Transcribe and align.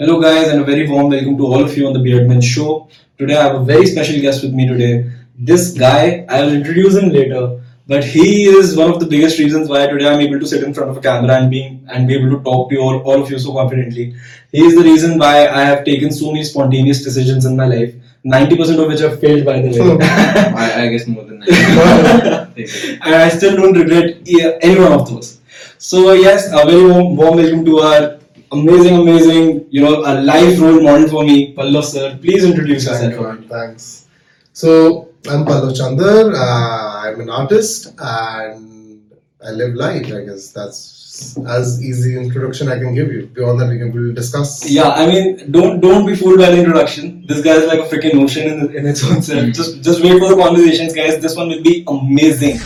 Hello, 0.00 0.20
guys, 0.20 0.46
and 0.46 0.60
a 0.60 0.64
very 0.64 0.88
warm 0.88 1.08
welcome 1.10 1.36
to 1.36 1.44
all 1.44 1.60
of 1.60 1.76
you 1.76 1.84
on 1.84 1.92
the 1.92 1.98
Beardman 1.98 2.40
Show. 2.40 2.88
Today, 3.18 3.36
I 3.36 3.42
have 3.42 3.56
a 3.56 3.64
very 3.64 3.84
special 3.84 4.20
guest 4.20 4.44
with 4.44 4.54
me 4.54 4.64
today. 4.64 5.10
This 5.36 5.72
guy, 5.72 6.24
I 6.28 6.42
will 6.42 6.52
introduce 6.52 6.94
him 6.94 7.08
later, 7.08 7.60
but 7.88 8.04
he 8.04 8.44
is 8.44 8.76
one 8.76 8.92
of 8.92 9.00
the 9.00 9.06
biggest 9.06 9.40
reasons 9.40 9.68
why 9.68 9.88
today 9.88 10.08
I'm 10.08 10.20
able 10.20 10.38
to 10.38 10.46
sit 10.46 10.62
in 10.62 10.72
front 10.72 10.90
of 10.92 10.98
a 10.98 11.00
camera 11.00 11.34
and 11.40 11.50
being 11.50 11.84
and 11.88 12.06
be 12.06 12.14
able 12.14 12.30
to 12.36 12.44
talk 12.44 12.68
to 12.68 12.76
you 12.76 12.80
all, 12.80 13.00
all 13.00 13.20
of 13.20 13.28
you 13.28 13.40
so 13.40 13.52
confidently. 13.54 14.14
He 14.52 14.64
is 14.64 14.76
the 14.76 14.84
reason 14.84 15.18
why 15.18 15.48
I 15.48 15.64
have 15.64 15.84
taken 15.84 16.12
so 16.12 16.30
many 16.30 16.44
spontaneous 16.44 17.02
decisions 17.02 17.44
in 17.44 17.56
my 17.56 17.66
life. 17.66 17.92
90% 18.24 18.80
of 18.80 18.86
which 18.86 19.00
have 19.00 19.18
failed 19.18 19.44
by 19.44 19.60
the 19.60 19.70
way. 19.70 19.80
Oh. 19.80 19.98
I, 20.56 20.82
I 20.82 20.88
guess 20.90 21.08
more 21.08 21.24
than 21.24 21.40
that. 21.40 22.52
and 23.02 23.14
I 23.16 23.30
still 23.30 23.56
don't 23.56 23.76
regret 23.76 24.18
any 24.62 24.78
one 24.78 24.92
of 24.92 25.10
those. 25.10 25.40
So 25.78 26.10
uh, 26.10 26.12
yes, 26.12 26.52
a 26.52 26.64
very 26.64 26.88
warm, 26.88 27.16
warm 27.16 27.36
welcome 27.38 27.64
to 27.64 27.78
our 27.80 28.17
amazing, 28.52 28.96
amazing, 28.96 29.66
you 29.70 29.82
know, 29.82 30.00
a 30.00 30.20
life 30.22 30.58
role 30.60 30.80
model 30.82 31.08
for 31.08 31.24
me, 31.24 31.54
Pallav 31.54 31.84
sir. 31.84 32.18
Please 32.20 32.44
introduce 32.44 32.86
Thank 32.86 33.14
yourself. 33.14 33.40
you. 33.40 33.48
Thanks. 33.48 34.06
So 34.52 35.10
I'm 35.28 35.44
Pallav 35.44 35.72
Chander. 35.74 36.34
Uh, 36.34 37.08
I'm 37.08 37.20
an 37.20 37.30
artist 37.30 37.94
and 37.98 39.12
I 39.44 39.50
live 39.50 39.74
life. 39.74 40.06
I 40.06 40.24
guess 40.24 40.50
that's 40.52 41.36
as 41.48 41.82
easy 41.84 42.16
introduction 42.16 42.68
I 42.68 42.78
can 42.78 42.94
give 42.94 43.12
you. 43.12 43.26
Beyond 43.26 43.60
that, 43.60 43.68
we 43.68 43.78
can 43.78 43.92
we'll 43.92 44.14
discuss. 44.14 44.68
Yeah, 44.70 44.90
I 44.90 45.06
mean, 45.06 45.50
don't 45.50 45.80
don't 45.80 46.06
be 46.06 46.14
fooled 46.14 46.38
by 46.38 46.50
the 46.50 46.58
introduction. 46.58 47.26
This 47.26 47.42
guy 47.42 47.56
is 47.56 47.66
like 47.66 47.80
a 47.80 47.88
freaking 47.88 48.22
ocean 48.22 48.46
in, 48.48 48.76
in 48.76 48.86
its 48.86 49.04
own 49.04 49.22
self. 49.22 49.52
Just 49.52 49.82
just 49.82 50.02
wait 50.02 50.18
for 50.18 50.28
the 50.28 50.36
conversations, 50.36 50.94
guys. 50.94 51.20
This 51.20 51.36
one 51.36 51.48
will 51.48 51.62
be 51.62 51.84
amazing. 51.88 52.58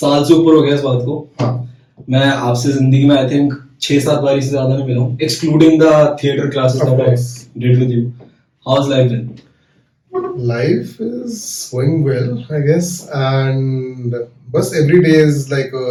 साल 0.00 0.24
से 0.24 0.34
ऊपर 0.34 0.54
हो 0.54 0.62
गया 0.62 0.74
इस 0.74 0.80
बात 0.82 1.02
को 1.04 1.18
हाँ. 1.40 1.52
मैं 2.10 2.24
आपसे 2.26 2.72
ज़िंदगी 2.72 3.04
में 3.08 3.16
आई 3.16 3.28
थिंक 3.30 3.52
छह 3.82 4.00
सात 4.00 4.20
बार 4.22 4.40
से 4.40 4.48
ज़्यादा 4.48 4.74
नहीं 4.76 4.86
मिला 4.86 5.00
हूँ 5.00 5.18
excluding 5.22 5.80
the 5.82 6.16
theatre 6.22 6.50
classes 6.50 6.82
that 6.82 7.00
I. 7.08 7.14
Did 7.60 7.78
with 7.78 7.90
you 7.92 8.04
how 8.66 8.82
is 8.82 8.90
life 8.90 9.10
then 9.10 9.30
Life 10.48 10.92
is 11.04 11.38
going 11.70 11.96
well, 12.04 12.28
I 12.56 12.60
guess, 12.66 12.86
and 13.20 14.14
bus 14.54 14.68
every 14.80 15.00
day 15.06 15.14
is 15.22 15.40
like 15.50 15.74
a, 15.80 15.88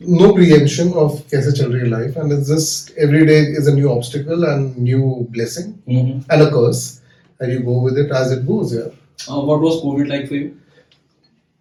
no 0.00 0.28
preemption 0.36 0.92
of 1.02 1.16
कैसे 1.32 1.52
चल 1.52 1.72
रही 1.72 1.80
है 1.82 1.88
life, 1.94 2.18
and 2.22 2.34
it's 2.36 2.50
just 2.52 2.92
every 3.06 3.22
day 3.30 3.38
is 3.62 3.70
a 3.72 3.74
new 3.78 3.88
obstacle 3.94 4.46
and 4.50 4.76
new 4.90 5.08
blessing 5.36 5.72
and 5.96 6.44
a 6.46 6.50
curse, 6.56 6.82
and 7.40 7.54
you 7.54 7.64
go 7.70 7.78
with 7.86 7.98
it 8.04 8.14
as 8.20 8.36
it 8.36 8.44
goes. 8.52 8.76
Yeah. 8.76 8.92
Uh, 9.30 9.40
what 9.50 9.66
was 9.66 9.80
COVID 9.86 10.12
like 10.14 10.28
for 10.28 10.38
you? 10.42 10.52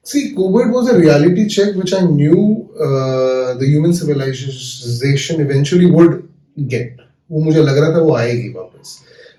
See, 0.07 0.33
COVID 0.35 0.71
was 0.71 0.89
a 0.89 0.97
reality 0.97 1.47
check 1.49 1.75
which 1.75 1.93
I 1.93 2.01
knew 2.01 2.69
uh, 2.79 3.55
the 3.55 3.65
human 3.65 3.93
civilization 3.93 5.41
eventually 5.41 5.91
would 5.91 6.13
get. 6.67 6.93
वो 7.29 7.41
मुझे 7.43 7.61
लग 7.61 7.77
रहा 7.77 7.93
था 7.95 8.01
वो 8.01 8.15
आएगी 8.15 8.47
वापस 8.49 8.97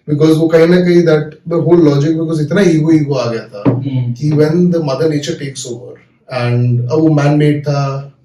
because 0.08 0.32
वो 0.38 0.48
कहीं 0.48 0.66
ना 0.66 0.80
कहीं 0.80 1.02
that 1.04 1.38
the 1.48 1.60
whole 1.66 1.84
logic 1.84 2.18
because 2.18 2.42
इतना 2.42 2.62
ईगो 2.70 2.92
ईगो 2.92 3.14
आ 3.14 3.30
गया 3.30 3.46
था 3.54 3.62
Hmm. 3.78 4.12
कि 4.18 4.30
when 4.32 4.70
the 4.70 4.76
mother 4.84 5.08
nature 5.10 5.34
takes 5.38 5.66
over 5.66 5.94
and 6.28 6.90
अब 6.90 6.98
वो 6.98 7.08
मैन 7.14 7.38
मेड 7.38 7.60
था 7.62 7.82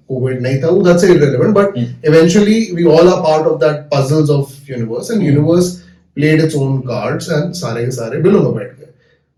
कोविड 0.08 0.42
नहीं 0.42 0.62
था 0.62 0.68
वो 0.68 0.82
that's 0.82 1.04
irrelevant 1.04 1.54
but 1.54 1.78
eventually 2.06 2.60
we 2.74 2.84
all 2.84 3.08
are 3.08 3.20
part 3.22 3.46
of 3.46 3.60
that 3.60 3.80
puzzles 3.94 4.30
of 4.30 4.70
universe 4.70 5.10
and 5.10 5.22
universe 5.22 5.70
played 6.16 6.42
its 6.44 6.56
own 6.56 6.78
cards 6.88 7.30
and 7.30 7.52
सारे 7.60 7.84
के 7.84 7.90
सारे 8.00 8.18
बिलों 8.22 8.42
में 8.42 8.54
बैठ 8.54 8.78
गए 8.78 8.83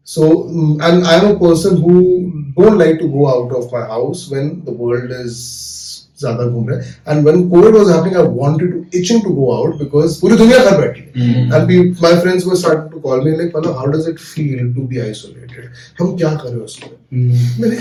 So, 0.06 0.22
mm, 0.22 0.80
and 0.88 1.04
I'm 1.04 1.24
a 1.28 1.38
person 1.38 1.78
who 1.82 1.94
don't 2.56 2.78
like 2.78 2.98
to 3.00 3.08
go 3.08 3.28
out 3.28 3.54
of 3.60 3.72
my 3.72 3.86
house 3.94 4.20
when 4.30 4.50
the 4.64 4.74
world 4.82 5.10
is 5.22 5.38
ज़्यादा 6.20 6.44
घूम 6.50 6.68
रहे 6.68 6.78
and 7.12 7.24
when 7.24 7.48
Covid 7.48 7.74
was 7.76 7.88
happening 7.90 8.14
I 8.16 8.22
wanted 8.36 8.72
to 8.72 8.98
itching 8.98 9.22
to 9.22 9.30
go 9.34 9.50
out 9.52 9.74
because 9.78 10.20
पूरी 10.20 10.36
दुनिया 10.36 10.58
घर 10.58 10.76
बैठी 10.80 11.02
and 11.22 11.66
be 11.66 11.78
my 12.02 12.14
friends 12.20 12.46
were 12.46 12.54
start 12.56 12.90
to 12.92 13.00
call 13.00 13.24
me 13.24 13.30
like 13.36 13.52
मतलब 13.56 13.76
how 13.76 13.86
does 13.92 14.08
it 14.08 14.18
feel 14.18 14.72
to 14.74 14.82
be 14.92 14.98
isolated 14.98 15.68
हम 16.00 16.16
क्या 16.16 16.30
करें 16.44 16.56
उसमें? 16.60 16.88
Mm-hmm. 16.88 17.60
मैंने 17.60 17.76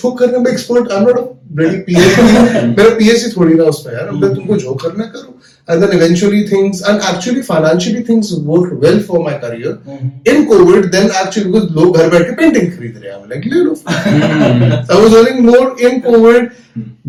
जो 0.00 0.10
करना 0.20 0.38
मैं 0.38 0.52
expert 0.52 0.90
I 0.92 0.98
am 0.98 1.08
not 1.08 1.18
really 1.60 1.78
PhD 1.88 2.66
मेरा 2.68 2.94
पीएचडी 2.98 3.30
थोड़ी 3.36 3.54
ना 3.54 3.64
उसमें 3.74 3.92
यार 3.94 4.08
अब 4.08 4.24
तुमको 4.34 4.56
जो 4.64 4.74
करना 4.84 5.04
करो। 5.16 5.38
and 5.68 5.82
then 5.82 5.92
eventually 5.92 6.46
things 6.46 6.82
and 6.82 7.02
actually 7.02 7.42
financially 7.42 8.02
things 8.02 8.34
worked 8.50 8.74
well 8.74 9.00
for 9.00 9.22
my 9.22 9.36
career. 9.38 9.74
Mm-hmm. 9.76 10.08
in 10.32 10.46
covid 10.50 10.90
then 10.92 11.10
actually 11.22 11.50
with 11.50 11.70
low, 11.70 11.92
ghar 11.92 12.08
baithe 12.14 12.36
painting 12.38 12.70
khareed 12.74 13.00
rahe 13.02 13.16
i'm 13.16 13.28
like 13.34 13.46
le 13.52 13.76
so 13.76 13.84
mm-hmm. 13.84 14.92
i 14.96 15.00
was 15.04 15.16
earning 15.20 15.44
more 15.50 15.68
in 15.88 16.00
covid 16.08 16.54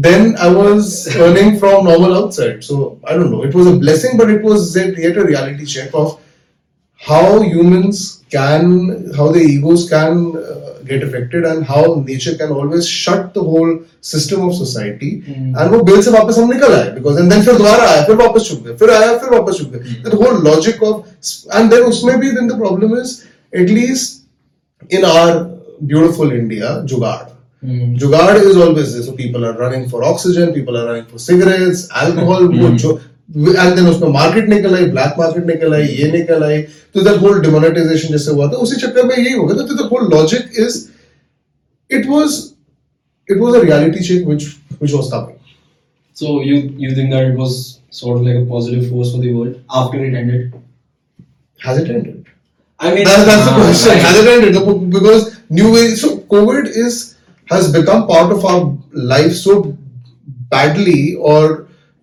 than 0.07 0.35
i 0.47 0.49
was 0.59 0.91
earning 1.15 1.59
from 1.59 1.85
normal 1.85 2.13
outside. 2.19 2.63
So 2.63 2.99
i 3.03 3.13
don't 3.13 3.31
know. 3.31 3.43
It 3.43 3.53
was 3.53 3.67
a 3.67 3.75
blessing 3.83 4.17
but 4.17 4.29
it 4.29 4.43
was 4.43 4.75
yet 4.75 5.17
a 5.17 5.25
reality 5.31 5.65
check 5.65 5.91
of 5.93 6.19
how 6.97 7.41
humans 7.41 8.23
can 8.29 9.11
how 9.17 9.31
the 9.31 9.39
egos 9.39 9.89
can 9.89 10.35
uh, 10.37 10.66
get 10.89 11.03
affected 11.07 11.45
and 11.45 11.65
how 11.65 11.83
nature 12.07 12.35
can 12.41 12.51
always 12.51 12.87
shut 12.87 13.33
the 13.33 13.43
whole 13.49 13.71
system 14.01 14.41
of 14.47 14.55
society 14.55 15.11
mm. 15.21 15.55
and 15.59 15.71
वो 15.71 15.81
bill 15.89 16.01
से 16.01 16.11
वापस 16.11 16.37
हम 16.37 16.53
निकल 16.53 16.73
आए 16.73 16.93
because 16.97 17.21
and 17.21 17.31
then 17.31 17.45
फिर 17.45 17.57
दोबारा 17.57 17.89
आया 17.89 18.03
फिर 18.07 18.15
वापस 18.15 18.49
छुप 18.49 18.63
गए 18.65 18.75
फिर 18.81 18.91
आया 18.97 19.17
फिर 19.17 19.29
वापस 19.37 19.57
छुप 19.59 19.71
गए 19.73 20.01
the 20.09 20.21
whole 20.23 20.39
logic 20.49 20.83
of 20.89 21.05
and 21.59 21.75
then 21.75 21.89
उसमें 21.93 22.15
भी 22.19 22.35
then 22.37 22.51
the 22.53 22.59
problem 22.65 22.97
is 23.03 23.15
at 23.53 23.73
least 23.79 24.23
in 24.99 25.05
our 25.05 25.33
beautiful 25.85 26.31
India 26.31 26.77
जुगाड़ 26.93 27.25
जुगाड़ 27.99 28.37
is 28.39 28.57
always 28.57 28.93
there 28.93 29.03
so 29.03 29.13
people 29.13 29.45
are 29.45 29.53
running 29.53 29.87
for 29.89 30.03
oxygen 30.03 30.53
people 30.53 30.77
are 30.77 30.85
running 30.85 31.05
for 31.05 31.19
cigarettes 31.19 31.87
alcohol 32.03 32.47
वो 32.53 32.69
जो 32.77 32.99
and 33.34 33.78
then 33.78 33.86
उसमें 33.90 34.08
market 34.12 34.48
निकल 34.48 34.74
आई 34.76 34.84
black 34.94 35.14
market 35.18 35.46
निकल 35.46 35.74
आई 35.74 35.86
ये 36.00 36.10
निकल 36.12 36.42
आई 36.44 36.62
तो 36.94 37.02
दैट 37.04 37.20
होल 37.22 37.40
डिमोनेटाइजेशन 37.42 38.12
जैसे 38.12 38.32
हुआ 38.32 38.48
था 38.52 38.56
उसी 38.66 38.80
चक्कर 38.80 39.06
में 39.06 39.16
यही 39.16 39.32
हो 39.32 39.44
गया 39.46 39.60
था 39.60 39.66
तो 39.66 39.74
the 39.82 39.88
whole 39.92 40.10
logic 40.14 40.58
is 40.66 40.88
it 41.90 42.06
was 42.08 42.42
it 43.30 43.38
was 43.38 43.54
a 43.54 43.62
reality 43.64 44.04
check 44.08 44.26
which 44.26 44.44
which 44.72 44.92
was 44.94 45.10
coming 45.12 45.40
So 46.16 46.32
you 46.42 46.56
you 46.80 46.94
think 46.96 47.10
that 47.10 47.24
it 47.28 47.36
was 47.36 47.80
sort 47.90 48.18
of 48.18 48.24
like 48.24 48.36
a 48.38 48.44
positive 48.48 48.88
force 48.88 49.12
for 49.12 49.20
the 49.20 49.30
world 49.34 49.54
after 49.82 50.04
it 50.08 50.18
ended? 50.22 50.52
Has 51.66 51.80
it 51.80 51.90
ended 51.90 52.22
I 52.80 52.90
mean, 52.94 53.04
That, 53.04 53.20
that's 53.26 53.44
the 53.46 53.50
uh, 53.52 53.58
question. 53.58 53.98
Has 54.04 54.16
it 54.20 54.28
ended? 54.28 54.54
No, 54.54 54.74
Because 54.94 55.26
new 55.58 55.68
way. 55.72 55.82
So 55.98 56.08
COVID 56.32 56.70
is 56.84 56.96
has 57.48 57.68
become 57.76 58.00
part 58.08 58.32
of 58.36 58.46
our 58.52 58.62
life 59.12 59.36
so 59.40 59.54
badly, 60.54 61.14
or 61.32 61.44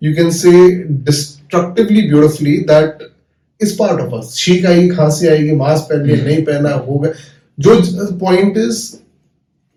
you 0.00 0.14
can 0.14 0.30
say 0.30 0.84
destructively 0.84 2.08
beautifully 2.08 2.64
that 2.64 3.02
is 3.60 3.74
part 3.76 4.00
of 4.00 4.14
us. 4.14 4.36
छींक 4.36 4.66
आएगी, 4.66 4.88
खांसी 4.88 5.28
आएगी, 5.28 5.52
mask 5.56 5.88
पहन 5.90 6.06
लिया, 6.06 6.24
नहीं 6.24 6.44
पहना 6.44 6.70
होगा. 6.86 7.12
जो 7.60 8.18
point 8.18 8.56
is 8.56 9.00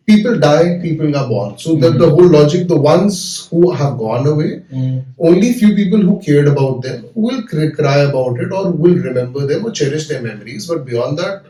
people 0.06 0.38
die, 0.40 0.80
people 0.82 1.16
are 1.16 1.28
born. 1.28 1.58
So 1.58 1.76
that 1.76 1.98
the 1.98 2.10
whole 2.10 2.28
logic, 2.28 2.68
the 2.68 2.78
ones 2.78 3.48
who 3.52 3.72
have 3.72 3.98
gone 3.98 4.28
away, 4.28 4.64
only 5.20 5.54
few 5.54 5.76
people 5.76 6.00
who 6.00 6.20
cared 6.22 6.48
about 6.48 6.82
them 6.82 7.06
will 7.16 7.44
cry, 7.44 7.70
cry 7.72 7.98
about 8.00 8.40
it 8.40 8.52
or 8.52 8.72
will 8.72 8.96
remember 8.96 9.46
them 9.46 9.66
or 9.66 9.72
cherish 9.72 10.08
their 10.08 10.22
memories. 10.22 10.68
But 10.68 10.86
beyond 10.86 11.20
that, 11.20 11.44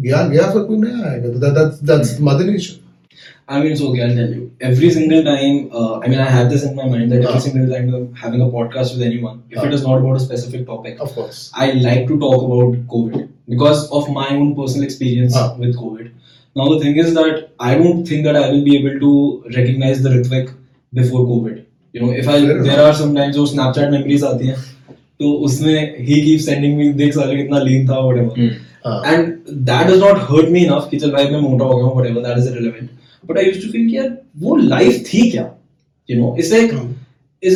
गया 0.00 0.22
गया 0.28 0.50
फिर 0.52 0.62
कोई 0.64 0.76
नया 0.76 1.10
आएगा. 1.10 1.40
That, 1.40 1.54
that, 1.54 1.78
that's 1.82 2.18
mother 2.18 2.44
nature. 2.44 2.78
I 3.48 3.60
mean, 3.62 3.76
so 3.76 3.88
okay, 3.90 4.02
I'll 4.02 4.14
tell 4.14 4.30
you. 4.34 4.50
Every 4.60 4.90
single 4.90 5.22
time, 5.24 5.68
uh, 5.72 5.98
I 5.98 6.08
mean, 6.08 6.18
I 6.18 6.28
have 6.34 6.50
this 6.50 6.64
in 6.68 6.74
my 6.76 6.86
mind 6.92 7.12
that 7.12 7.24
every 7.24 7.40
Ah. 7.40 7.42
single 7.46 7.66
time 7.74 7.92
I'm 7.94 8.06
having 8.22 8.40
a 8.40 8.48
podcast 8.56 8.94
with 8.96 9.02
anyone, 9.08 9.40
if 9.50 9.58
Ah. 9.58 9.66
it 9.68 9.74
is 9.78 9.82
not 9.88 9.98
about 10.04 10.20
a 10.20 10.24
specific 10.26 10.66
topic, 10.70 11.00
Of 11.06 11.14
course. 11.18 11.40
I 11.64 11.70
like 11.86 12.06
to 12.12 12.18
talk 12.24 12.44
about 12.48 12.78
COVID 12.94 13.28
because 13.54 13.84
of 14.00 14.08
my 14.18 14.28
own 14.36 14.54
personal 14.60 14.88
experience 14.90 15.36
Ah. 15.42 15.46
with 15.64 15.76
COVID. 15.82 16.10
Now 16.60 16.68
the 16.72 16.78
thing 16.80 16.96
is 17.04 17.12
that 17.14 17.42
I 17.58 17.74
don't 17.82 18.08
think 18.12 18.24
that 18.28 18.36
I 18.36 18.48
will 18.52 18.64
be 18.70 18.76
able 18.78 18.98
to 19.04 19.12
recognize 19.58 20.02
the 20.02 20.14
Ritvik 20.16 20.50
before 21.00 21.22
COVID. 21.28 21.60
You 21.92 22.02
know, 22.02 22.10
if 22.22 22.28
I 22.32 22.40
Fair 22.40 22.62
there 22.62 22.82
are 22.86 22.92
sometimes 23.02 23.36
जो 23.36 23.46
Snapchat 23.52 23.90
memories 23.96 24.22
आती 24.32 24.46
हैं, 24.46 24.56
तो 25.20 25.32
उसमें 25.46 26.06
he 26.08 26.20
keeps 26.26 26.46
sending 26.50 26.76
me 26.80 26.92
देख 27.02 27.14
साले 27.14 27.36
कितना 27.36 27.62
lean 27.68 27.86
था 27.88 28.00
whatever. 28.06 28.50
Ah. 28.84 29.00
And 29.12 29.54
that 29.70 29.86
does 29.86 30.00
not 30.00 30.18
hurt 30.30 30.50
me 30.54 30.64
enough 30.66 30.90
कि 30.90 30.98
चल 31.00 31.10
भाई 31.12 31.28
मैं 31.30 31.40
मोटा 31.40 31.64
हो 31.64 31.76
गया 31.76 31.86
हूँ 31.86 31.96
whatever 31.96 32.24
that 32.28 32.40
is 32.42 32.50
irrelevant. 32.52 32.90
But 33.25 33.37
I 33.37 33.51
to 33.51 33.71
think 33.73 34.17
वो 34.41 34.55
लाइफ 34.55 35.03
थी 35.07 35.29
क्या? 35.31 35.49
You 36.09 36.17
know 36.19 36.35
it's 36.39 36.51
like 36.53 36.73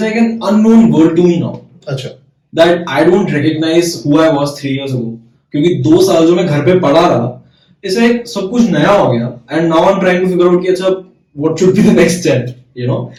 like 0.01 0.15
an 0.17 0.39
unknown 0.47 0.91
world 0.91 1.15
to 1.15 1.23
me 1.23 1.37
now 1.37 1.59
अच्छा। 1.87 2.09
That 2.53 2.85
I 2.89 3.05
don't 3.05 3.31
recognise 3.33 4.01
who 4.05 4.19
I 4.19 4.29
was 4.35 4.49
3 4.59 4.65
years 4.65 4.91
ago 4.91 5.17
क्योंकि 5.51 5.73
दो 5.89 6.01
साल 6.03 6.27
जो 6.27 6.35
मैं 6.35 6.45
घर 6.45 6.65
पे 6.65 6.79
पड़ा 6.79 7.07
रहा 7.07 7.41
इट्स 7.83 7.97
लाइक 7.97 8.27
सब 8.27 8.49
कुछ 8.49 8.69
नया 8.69 8.91
हो 8.91 9.11
गया। 9.11 9.27
And 9.51 9.67
now 9.69 9.85
I 9.85 9.93
am 9.93 9.99
trying 9.99 10.23
to 10.23 10.31
figure 10.31 10.47
out 10.47 10.61
कि 10.61 10.71
अच्छा 10.71 10.87
what 10.87 11.59
should 11.59 11.75
be 11.75 11.81
the 11.81 11.97
next 11.97 12.19
step 12.19 12.55
you 12.77 12.87
know 12.87 13.11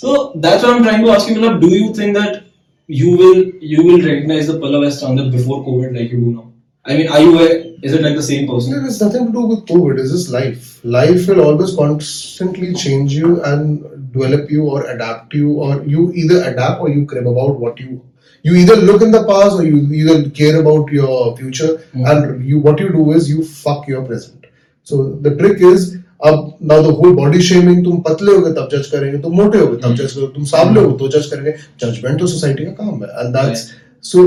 so 0.00 0.32
that's 0.36 0.64
what 0.64 0.72
I 0.72 0.78
am 0.78 0.82
trying 0.84 1.04
to 1.04 1.10
ask 1.10 1.30
you 1.30 1.36
मतलब 1.36 1.60
do 1.60 1.74
you 1.76 1.94
think 2.00 2.18
that 2.18 2.44
you 2.88 3.12
will 3.20 3.38
you 3.68 3.84
will 3.84 4.02
recognize 4.08 4.48
the 4.48 4.54
pallava 4.64 4.88
standard 4.96 5.30
before 5.36 5.56
covid 5.68 5.94
like 5.94 6.12
you 6.14 6.18
do 6.18 6.34
now? 6.34 6.44
I 6.84 6.98
mean 6.98 7.08
are 7.16 7.22
you 7.22 7.32
is 7.81 7.93
it 7.93 8.01
like 8.01 8.15
the 8.15 8.23
same 8.23 8.47
person? 8.47 8.73
It 8.73 8.83
has 8.83 9.01
nothing 9.01 9.27
to 9.27 9.31
do 9.31 9.41
with 9.41 9.65
COVID. 9.65 9.99
It's 9.99 10.11
just 10.11 10.29
life. 10.29 10.83
Life 10.83 11.27
will 11.27 11.41
always 11.41 11.75
constantly 11.75 12.73
change 12.73 13.13
you 13.13 13.41
and 13.43 14.11
develop 14.11 14.51
you 14.51 14.69
or 14.69 14.85
adapt 14.89 15.33
you, 15.33 15.53
or 15.53 15.83
you 15.83 16.11
either 16.13 16.43
adapt 16.51 16.81
or 16.81 16.89
you 16.89 17.05
crib 17.05 17.27
about 17.27 17.59
what 17.59 17.79
you. 17.79 18.03
You 18.43 18.55
either 18.55 18.75
look 18.75 19.01
in 19.01 19.11
the 19.11 19.25
past 19.25 19.59
or 19.59 19.63
you 19.63 19.79
either 19.93 20.29
care 20.29 20.59
about 20.59 20.91
your 20.91 21.37
future, 21.37 21.83
and 21.93 22.45
you 22.45 22.59
what 22.59 22.79
you 22.79 22.89
do 22.89 23.11
is 23.11 23.29
you 23.29 23.43
fuck 23.45 23.87
your 23.87 24.05
present. 24.05 24.47
So 24.83 25.13
the 25.27 25.35
trick 25.35 25.61
is 25.61 25.97
अब 26.23 26.61
now 26.61 26.81
the 26.81 26.93
whole 26.93 27.13
body 27.15 27.41
shaming 27.41 27.83
तुम 27.83 28.01
पतले 28.07 28.31
हो 28.31 28.41
गए 28.41 28.51
तब 28.53 28.69
जज 28.71 28.87
करेंगे 28.91 29.17
तुम 29.21 29.35
मोटे 29.35 29.59
हो 29.59 29.67
गए 29.67 29.77
तब 29.81 29.95
जज 29.95 30.11
करोगे 30.13 30.33
तुम 30.33 30.43
सामने 30.51 30.81
हो 30.81 30.91
तो 30.97 31.07
जज 31.15 31.25
करेंगे 31.31 31.51
जजमेंट 31.83 32.19
तो 32.19 32.27
सोसाइटी 32.33 32.65
का 32.65 32.71
काम 32.83 33.03
है 33.03 33.09
and 33.21 33.35
that's 33.35 33.63
so 34.09 34.25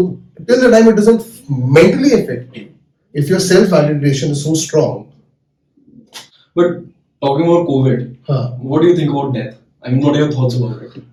till 0.49 0.63
the 0.65 0.71
time 0.75 0.89
it 0.93 0.97
doesn't 1.01 1.23
mentally 1.77 2.13
affect 2.19 2.57
you 2.61 2.67
if 3.14 3.30
your 3.30 3.40
self 3.40 3.68
validation 3.70 4.30
is 4.32 4.44
so 4.44 4.54
strong 4.54 5.12
But 6.56 6.84
talking 7.22 7.46
about 7.46 7.68
COVID, 7.68 8.18
huh, 8.28 8.52
what 8.58 8.82
do 8.82 8.88
you 8.88 8.96
think 8.96 9.10
about 9.10 9.34
death? 9.34 9.58
I 9.82 9.90
mean, 9.90 10.02
what 10.02 10.16
are 10.16 10.20
your 10.20 10.32
thoughts 10.32 10.56
about 10.56 10.82
it? 10.82 11.04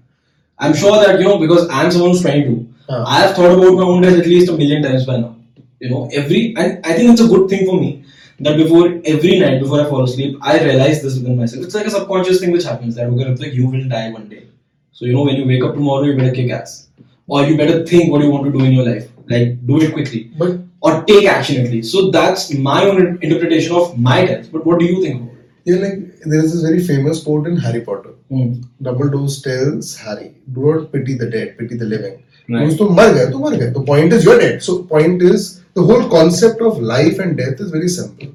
I'm 0.59 0.75
sure 0.75 0.97
that 1.05 1.19
you 1.21 1.25
know 1.25 1.39
because 1.39 1.69
I'm 1.71 1.91
someone 1.93 2.11
who's 2.13 2.23
22. 2.23 2.69
Huh. 2.89 3.05
I 3.07 3.21
have 3.21 3.37
thought 3.37 3.53
about 3.53 3.75
my 3.75 3.83
own 3.83 4.03
death 4.03 4.19
at 4.19 4.27
least 4.27 4.49
a 4.49 4.57
million 4.57 4.83
times 4.83 5.07
by 5.07 5.19
now. 5.19 5.37
You 5.81 5.91
know, 5.91 6.09
every 6.13 6.55
and 6.57 6.85
I 6.87 6.95
think 6.95 7.11
it's 7.11 7.21
a 7.21 7.29
good 7.29 7.49
thing 7.51 7.67
for 7.67 7.79
me 7.81 8.05
that 8.41 8.57
before 8.57 9.01
every 9.05 9.39
night 9.39 9.61
before 9.61 9.81
I 9.81 9.89
fall 9.89 10.05
asleep, 10.05 10.39
I 10.41 10.63
realize 10.63 11.03
this 11.03 11.17
within 11.19 11.37
myself. 11.37 11.65
It's 11.65 11.75
like 11.75 11.87
a 11.87 11.91
subconscious 11.91 12.41
thing 12.41 12.53
which 12.53 12.65
happens 12.65 12.95
that 12.97 13.09
okay, 13.09 13.31
it's 13.31 13.41
like 13.41 13.53
you 13.53 13.69
will 13.69 13.89
die 13.89 14.11
one 14.11 14.29
day. 14.29 14.47
So 14.93 15.05
you 15.05 15.13
know, 15.13 15.25
when 15.25 15.37
you 15.37 15.47
wake 15.47 15.63
up 15.63 15.75
tomorrow, 15.75 16.05
you 16.05 16.17
better 16.17 16.35
kick 16.35 16.51
ass, 16.51 16.89
or 17.27 17.45
you 17.45 17.57
better 17.57 17.85
think 17.85 18.11
what 18.11 18.23
you 18.23 18.31
want 18.31 18.47
to 18.47 18.53
do 18.59 18.65
in 18.65 18.73
your 18.73 18.87
life. 18.89 19.11
Like 19.29 19.67
do 19.67 19.81
it 19.83 19.93
quickly, 19.93 20.31
but 20.39 20.59
or 20.86 21.04
take 21.04 21.26
action 21.26 21.66
at 21.66 21.72
least. 21.72 21.92
So 21.92 22.10
that's 22.12 22.54
my 22.54 22.84
own 22.86 23.20
interpretation 23.22 23.76
of 23.76 23.98
my 24.00 24.26
death. 24.26 24.52
But 24.52 24.66
what 24.66 24.80
do 24.80 24.86
you 24.86 25.02
think 25.04 25.22
about 25.22 25.28
it? 25.28 25.38
yeah 25.70 25.76
like 25.82 25.98
there 26.32 26.44
is 26.44 26.54
this 26.54 26.62
very 26.68 26.80
famous 26.86 27.24
quote 27.24 27.48
in 27.50 27.58
Harry 27.64 27.82
Potter 27.88 28.14
Hmm. 28.30 28.54
Dumbledore 28.86 29.28
tells 29.48 29.90
Harry 30.04 30.30
do 30.54 30.62
not 30.68 30.92
pity 30.94 31.16
the 31.24 31.30
dead 31.30 31.58
pity 31.58 31.76
the 31.84 31.86
living 31.86 32.16
Right. 32.50 32.62
Because 32.62 32.78
तुम 32.80 32.96
मर 33.00 33.14
गए 33.14 33.26
तो 33.32 33.40
मर 33.40 33.56
गए 33.60 33.74
the 33.76 33.84
point 33.90 34.14
is 34.16 34.26
you're 34.28 34.40
dead 34.40 34.64
so 34.68 34.78
point 34.94 35.22
is 35.32 35.44
the 35.80 35.84
whole 35.90 36.08
concept 36.14 36.64
of 36.70 36.80
life 36.94 37.20
and 37.26 37.38
death 37.42 37.62
is 37.66 37.70
very 37.76 37.92
simple 37.98 38.32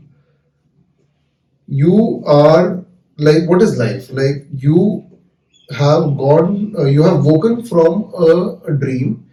you 1.67 2.23
are 2.26 2.85
like 3.29 3.49
what 3.49 3.62
is 3.62 3.76
life 3.79 4.08
like 4.12 4.47
you 4.67 5.05
have 5.70 6.17
gone 6.17 6.75
uh, 6.79 6.85
you 6.85 7.03
have 7.03 7.25
woken 7.25 7.62
from 7.64 8.12
a, 8.29 8.58
a 8.70 8.73
dream 8.73 9.29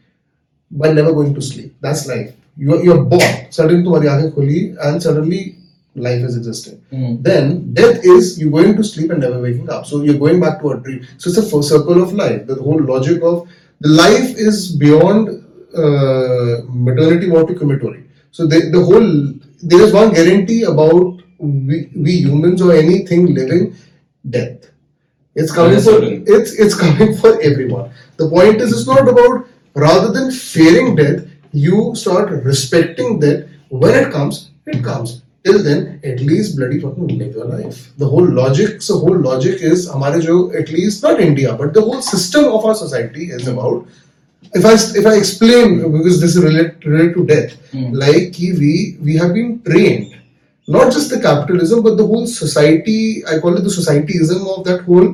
by 0.72 0.92
never 0.92 1.14
going 1.14 1.34
to 1.34 1.42
sleep 1.42 1.76
that's 1.82 2.08
life 2.08 2.34
you're, 2.59 2.83
you're 2.85 3.05
born, 3.05 3.51
suddenly 3.51 3.85
to 3.85 3.91
mari 3.91 4.31
khuli 4.33 4.77
and 4.85 5.03
suddenly 5.03 5.57
life 5.95 6.23
is 6.23 6.37
existing. 6.37 6.83
Mm. 6.93 7.23
Then 7.23 7.73
death 7.73 8.05
is 8.05 8.39
you're 8.41 8.51
going 8.51 8.77
to 8.77 8.85
sleep 8.85 9.11
and 9.11 9.21
never 9.21 9.41
waking 9.41 9.71
up. 9.71 9.87
So 9.87 10.03
you're 10.03 10.19
going 10.19 10.41
back 10.41 10.61
to 10.61 10.71
a 10.73 10.77
dream. 10.81 11.07
So 11.19 11.31
it's 11.31 11.39
a 11.39 11.43
full 11.43 11.63
circle 11.63 12.03
of 12.03 12.13
life. 12.13 12.47
The 12.47 12.57
whole 12.57 12.83
logic 12.83 13.23
of 13.23 13.49
the 13.81 13.89
life 13.89 14.37
is 14.37 14.73
beyond 14.73 15.45
uh, 15.75 16.63
maternity 16.69 17.31
what 17.31 17.49
to 17.49 17.55
commitory. 17.55 18.05
So 18.31 18.47
the, 18.47 18.71
the 18.71 18.83
whole 18.85 19.35
there 19.63 19.81
is 19.81 19.93
one 19.93 20.13
guarantee 20.13 20.65
about 20.65 21.23
we, 21.39 21.91
we 21.95 22.13
humans 22.13 22.63
or 22.63 22.73
anything 22.73 23.35
living 23.35 23.75
death. 24.29 24.71
It's 25.35 25.53
coming 25.53 25.81
for 25.81 26.03
it's 26.03 26.53
it's 26.53 26.75
coming 26.75 27.17
for 27.17 27.41
everyone. 27.41 27.93
The 28.17 28.29
point 28.29 28.61
is 28.61 28.73
it's 28.73 28.87
not 28.87 29.09
about 29.09 29.47
rather 29.75 30.13
than 30.13 30.33
fearing 30.33 30.97
death, 30.97 31.28
you 31.52 31.96
start 31.96 32.32
respecting 32.46 33.20
that 33.20 33.48
when 33.70 33.94
it 34.04 34.12
comes 34.12 34.50
it 34.68 34.84
comes 34.84 35.22
till 35.46 35.62
then 35.64 36.00
at 36.12 36.20
least 36.30 36.56
bloody 36.58 36.80
fucking 36.84 37.08
live 37.22 37.36
your 37.40 37.46
life 37.46 37.82
the 38.04 38.08
whole 38.14 38.30
logic 38.42 38.82
so 38.82 38.98
whole 39.00 39.20
logic 39.28 39.62
is 39.72 39.88
हमारे 39.90 40.22
जो 40.28 40.38
at 40.62 40.72
least 40.78 41.04
not 41.04 41.20
India 41.20 41.54
but 41.62 41.74
the 41.74 41.82
whole 41.82 42.02
system 42.02 42.46
of 42.46 42.66
our 42.72 42.76
society 42.76 43.26
is 43.40 43.48
about 43.48 43.86
if 44.60 44.66
I 44.72 44.74
if 45.02 45.06
I 45.06 45.16
explain 45.18 45.76
because 45.92 46.22
this 46.22 46.36
is 46.36 46.44
related, 46.44 46.86
related 46.86 47.14
to 47.20 47.26
death 47.34 47.54
Hmm. 47.74 47.92
like 48.06 48.32
कि 48.40 48.50
we 48.64 48.74
we 49.10 49.18
have 49.18 49.34
been 49.34 49.54
trained 49.70 50.10
not 50.68 50.92
just 50.96 51.10
the 51.14 51.20
capitalism 51.22 51.84
but 51.84 51.98
the 52.02 52.06
whole 52.12 52.26
society 52.34 53.24
I 53.28 53.40
call 53.40 53.58
it 53.58 53.64
the 53.70 53.76
societyism 53.78 54.44
of 54.58 54.64
that 54.66 54.82
whole 54.90 55.10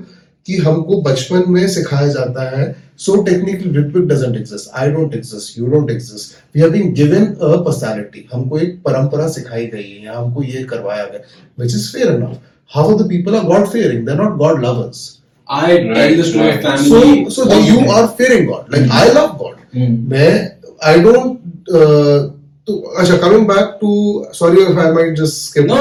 कि 0.47 0.57
हमको 0.59 1.01
बचपन 1.03 1.45
में 1.49 1.67
सिखाया 1.69 2.09
जाता 2.13 2.49
है 2.57 2.65
so 2.99 3.23
technically 3.23 3.71
Ritwik 3.79 4.07
doesn't 4.09 4.37
exist 4.37 4.71
I 4.81 4.91
don't 4.91 5.15
exist 5.15 5.59
you 5.59 5.67
don't 5.67 5.91
exist 5.91 6.37
we 6.55 6.61
have 6.61 6.71
been 6.71 6.93
given 6.95 7.25
a 7.25 7.57
personality 7.65 8.27
हमको 8.33 8.59
एक 8.59 8.79
परंपरा 8.87 9.29
सिखाई 9.37 9.67
गई 9.67 9.83
है 9.83 10.05
या 10.05 10.19
हमको 10.19 10.43
ये 10.43 10.63
करवाया 10.73 11.05
गया 11.05 11.21
which 11.59 11.75
is 11.75 11.91
fair 11.93 12.15
enough 12.15 12.39
how 12.71 12.99
the 12.99 13.09
people 13.09 13.37
are 13.37 13.45
God 13.47 13.67
fearing 13.69 14.07
they 14.07 14.13
are 14.13 14.23
not 14.23 14.37
God 14.39 14.65
lovers 14.65 15.03
I 15.49 15.73
right, 15.73 15.91
tell 15.97 16.15
this 16.19 16.31
to 16.35 16.45
family 16.63 17.25
so 17.31 17.45
so 17.45 17.61
you 17.63 17.91
are 17.93 18.07
fearing 18.19 18.47
God 18.49 18.75
like 18.75 18.93
I 18.93 19.09
love 19.15 19.37
God 19.39 19.57
मैं 20.13 20.31
I 20.85 21.01
don't 21.01 21.39
uh, 21.71 22.35
तो 22.69 22.77
अच्छा 22.99 23.17
coming 23.17 23.47
back 23.49 23.77
to 23.81 23.93
sorry 24.35 24.63
if 24.65 24.79
I 24.79 24.91
might 24.93 25.19
just 25.19 25.43
skip. 25.47 25.73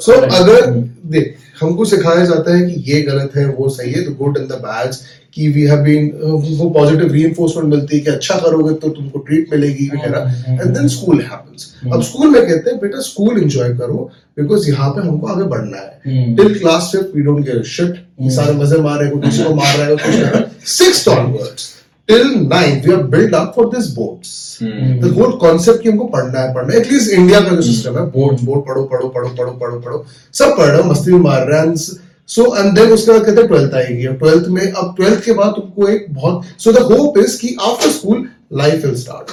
सो 0.00 0.12
अगर 0.12 0.70
देख 1.06 1.36
हमको 1.62 1.84
सिखाया 1.86 2.24
जाता 2.26 2.54
है 2.56 2.70
कि 2.70 2.92
ये 2.92 3.00
गलत 3.02 3.36
है 3.36 3.46
वो 3.48 3.68
सही 3.70 3.92
है 3.92 4.04
the 4.04 4.16
good 4.18 4.38
and 4.38 4.48
the 4.48 4.60
bad 4.62 4.94
कि 5.34 5.48
वी 5.48 5.62
हैव 5.66 5.82
बीन 5.82 6.10
वो 6.58 6.68
पॉजिटिव 6.70 7.12
रीइंफोर्समेंट 7.12 7.68
मिलती 7.68 7.96
है 7.96 8.02
कि 8.02 8.10
अच्छा 8.10 8.34
करोगे 8.38 8.74
तो 8.74 8.88
तुमको 8.88 9.18
ट्रीट 9.18 9.52
मिलेगी 9.52 9.88
वगैरह. 9.88 10.34
एंड 10.48 10.76
देन 10.76 10.88
स्कूल 10.88 11.20
हैपेंस 11.22 11.72
अब 11.92 12.02
स्कूल 12.02 12.30
में 12.30 12.40
कहते 12.42 12.70
हैं 12.70 12.78
बेटा 12.80 13.00
स्कूल 13.02 13.42
एंजॉय 13.42 13.74
करो 13.76 14.10
बिकॉज़ 14.38 14.68
यहाँ 14.70 14.90
पे 14.90 15.06
हमको 15.06 15.26
आगे 15.26 15.44
बढ़ना 15.44 15.76
है. 15.76 16.36
Till 16.36 16.58
class 16.58 16.90
fifth 16.92 17.16
we 17.16 17.22
don't 17.22 17.44
give 17.46 17.62
shit 17.68 18.04
सारे 18.32 18.54
मज़े 18.54 18.80
मार 18.80 18.98
रहे 18.98 19.08
हैं 19.08 19.20
किसी 19.20 19.44
को 19.44 19.54
मार 19.54 19.76
रहा 19.76 19.86
है 19.86 19.96
कुछ 19.96 20.02
कर 20.04 20.20
रहा 20.22 20.38
है। 20.38 20.50
Onwards 21.10 21.70
till 22.08 22.34
ninth 22.48 22.86
we 22.86 22.92
are 22.92 23.02
build 23.14 23.34
up 23.34 23.52
for 23.56 23.66
this 23.76 23.94
boards 23.94 24.40
Hmm. 24.62 24.98
The 25.02 25.10
whole 25.14 25.32
concept 25.38 25.82
कि 25.82 25.88
हमको 25.88 26.04
पढ़ना 26.08 26.40
है 26.40 26.52
पढ़ना 26.54 26.72
है। 26.72 26.80
एटलीस्ट 26.80 27.10
इंडिया 27.12 27.40
का 27.40 27.54
जो 27.56 27.62
सिस्टम 27.62 27.96
है 27.98 28.04
बोर्ड 28.10 28.40
बोर्ड 28.46 28.64
पढ़ो 28.66 28.82
पढ़ो 28.84 29.08
पढ़ो 29.08 29.28
पढ़ो 29.28 29.52
पढ़ो 29.52 29.78
पढ़ो। 29.80 30.04
सब 30.34 30.56
पढ़ 30.58 30.66
रहे 30.66 30.80
हो 30.82 30.88
मस्ती 30.90 31.12
भी 31.12 31.18
मार 31.18 31.46
रहे 31.48 31.60
हैं। 31.60 31.74
सो 32.28 32.44
एंड 32.56 32.74
देन 32.74 32.92
उसके 32.92 33.12
बाद 33.12 33.24
कहते 33.24 33.40
हैं 33.40 33.48
ट्वेल्थ 33.48 33.74
आएगी। 33.74 34.06
अब 34.06 34.18
ट्वेल्थ 34.18 34.48
में 34.48 34.62
अब 34.62 34.94
ट्वेल्थ 34.96 35.24
के 35.24 35.32
बाद 35.40 35.52
तुमको 35.56 35.88
एक 35.88 36.06
बहुत 36.10 36.44
सो 36.58 36.72
द 36.72 36.82
होप 36.92 37.18
इज़ 37.18 37.38
कि 37.40 37.56
after 37.70 37.90
school 37.90 38.28
life 38.60 38.84
will 38.84 38.94
start 39.00 39.30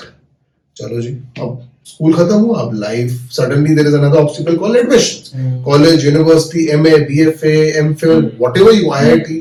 चलो 0.76 1.02
जी 1.02 1.14
अब 1.42 1.62
स्कूल 1.86 2.14
खत्म 2.14 2.40
हुआ 2.40 2.62
अब 2.62 2.74
life 2.80 3.30
suddenly 3.34 3.76
there 3.76 3.88
is 3.88 3.96
another 3.98 4.18
obstacle 4.18 4.58
called 4.58 4.78
admission 4.78 5.62
college 5.66 6.06
university 6.06 6.68
MA 6.74 6.98
BFA 7.06 7.56
MPhil 7.84 8.32
whatever 8.42 8.74
you 8.74 8.92
IIT 8.94 9.40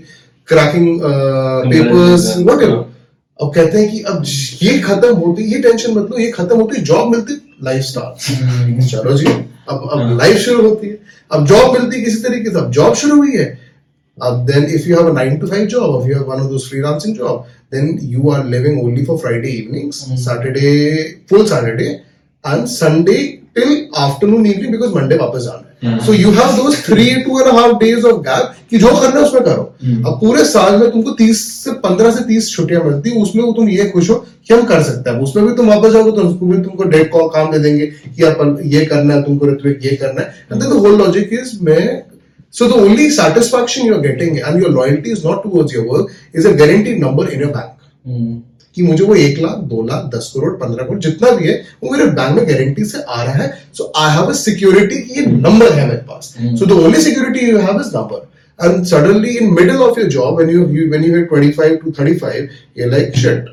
cracking 0.48 1.00
papers 1.72 2.36
whatever 2.38 2.86
अब 3.42 3.52
कहते 3.54 3.78
हैं 3.78 3.90
कि 3.90 4.00
अब 4.02 4.22
ये 4.62 4.78
खत्म 4.78 5.14
होती 5.16 5.44
ये 5.52 5.58
टेंशन 5.62 5.92
मतलब 5.92 6.20
ये 6.20 6.30
खत्म 6.30 6.56
होती 6.60 6.80
जॉब 6.82 7.10
मिलती 7.10 7.34
लाइफ 7.64 7.82
स्टार 7.82 8.16
हम्म। 8.42 8.86
चलो 8.86 9.16
जी 9.18 9.26
अब 9.26 9.88
अब 9.92 9.98
हाँ। 9.98 10.16
लाइफ 10.18 10.36
शुरू 10.36 10.68
होती 10.68 10.88
है। 10.88 10.98
अब 11.30 11.46
जॉब 11.46 11.72
मिलती 11.72 12.02
किसी 12.04 12.22
तरीके 12.22 12.50
से 12.50 12.58
अब 12.58 12.70
जॉब 12.70 12.94
शुरू 12.94 13.16
हुई 13.16 13.36
है। 13.36 13.46
अब 14.18 14.44
then 14.46 14.64
if 14.64 14.88
you 14.88 14.96
have 14.96 15.08
a 15.08 15.12
9 15.14 15.40
to 15.40 15.46
5 15.46 15.66
job 15.66 16.00
if 16.00 16.08
you 16.08 16.14
have 16.14 16.24
one 16.30 16.40
of 16.40 16.48
those 16.50 16.68
freelancing 16.70 17.16
job 17.16 17.44
then 17.74 17.98
you 18.02 18.30
are 18.30 18.44
living 18.46 18.82
only 18.84 19.04
for 19.04 19.18
Friday 19.18 19.48
evenings 19.48 20.04
Saturday 20.24 20.72
full 21.30 21.46
Saturday 21.46 21.84
and 22.44 22.64
Sunday 22.74 23.16
till 23.54 23.86
afternoon 23.96 24.46
evening 24.46 24.72
because 24.72 24.94
Monday 24.94 25.16
वापस 25.16 25.42
जाना 25.42 25.67
so 25.82 26.12
you 26.12 26.30
have 26.30 26.56
दो 26.56 27.44
half 27.48 27.72
days 27.78 28.04
off 28.06 28.20
gap 28.22 28.54
कि 28.70 28.78
जो 28.78 28.88
करना 29.00 29.20
है 29.20 29.26
उसमें 29.26 29.42
करो। 29.42 29.74
हम्म। 29.84 30.04
अब 30.04 30.18
पूरे 30.20 30.44
साल 30.44 30.76
में 30.78 30.90
तुमको 30.90 31.10
तीस 31.18 31.42
से 31.54 31.72
पंद्रह 31.84 32.10
से 32.10 32.24
तीस 32.24 32.50
छुट्टियाँ 32.52 32.82
मिलती 32.84 33.10
है 33.10 33.22
उसमें 33.22 33.52
तुम 33.52 33.68
ये 33.68 33.84
खुश 33.90 34.10
हो 34.10 34.14
कि 34.16 34.54
हम 34.54 34.64
कर 34.66 34.82
सकते 34.82 35.10
हैं। 35.10 35.20
उसमें 35.20 35.46
भी 35.46 35.54
तुम 35.54 35.68
वापस 35.68 35.92
जाओगे 35.92 36.12
तो 36.12 36.28
उसको 36.28 36.46
भी 36.46 36.58
तुमको 36.62 36.84
डेट 36.84 37.10
कॉल 37.12 37.28
काम 37.34 37.50
दे 37.52 37.58
देंगे 37.58 37.86
कि 37.86 38.22
अपन 38.24 38.56
ये 38.74 38.84
करना 38.86 39.14
है 39.14 39.22
तुमको 39.22 39.46
ऋतविक 39.46 39.84
ये 39.84 39.96
करना 39.96 40.20
है। 40.20 40.44
एंड 40.52 40.62
होल 40.62 40.98
लॉजिक 40.98 41.32
इज़ 41.32 41.56
मैं 41.62 42.02
so 42.54 42.66
the 42.66 42.82
only 42.82 43.10
satisfaction 43.12 43.86
you 43.86 43.94
are 43.94 44.00
getting 44.00 44.38
and 44.38 44.62
your 44.62 44.70
loyalty 44.72 45.10
is 45.12 45.26
not 45.26 45.42
towards 45.42 45.74
your 45.74 45.86
work 45.86 46.12
is 46.36 46.48
a 46.48 46.52
guaranteed 46.58 47.04
number 47.04 47.28
in 47.28 47.40
your 47.40 47.52
bank 47.52 48.42
कि 48.78 48.82
मुझे 48.82 49.04
वो 49.04 49.14
एक 49.14 49.38
लाख 49.38 49.56
दो 49.56 49.82
लाख 49.82 50.10
दस 50.14 50.32
करोड़ 50.34 50.52
पंद्रह 50.52 50.84
करोड़ 50.84 50.98
जितना 50.98 51.30
भी 51.30 51.48
है 51.48 51.62
वो 51.84 51.90
मेरे 51.90 52.06
बैंक 52.06 52.36
में 52.36 52.48
गारंटी 52.48 52.84
से 52.84 53.02
आ 53.02 53.22
रहा 53.22 53.34
है। 53.34 53.58
So 53.74 53.92
I 53.96 54.16
have 54.16 54.22
a 54.22 54.32
security 54.32 55.20
ये 55.20 55.26
नंबर 55.26 55.72
है 55.72 55.86
मेरे 55.86 55.98
पास। 55.98 56.34
So 56.40 56.66
the 56.66 56.72
only 56.72 57.02
security 57.02 57.46
you 57.46 57.58
have 57.58 57.80
is 57.80 57.96
number 57.96 58.26
and 58.64 58.84
suddenly 58.84 59.30
in 59.30 59.50
middle 59.50 59.76
of 59.76 60.00
your 60.00 60.08
job 60.08 60.36
when 60.36 60.50
you 60.50 60.88
when 60.88 61.04
you 61.04 61.16
hit 61.16 61.28
25 61.32 61.84
to 61.84 61.90
35 61.90 62.24
ये 62.78 62.86
लाइक 62.86 63.16
शिट 63.16 63.46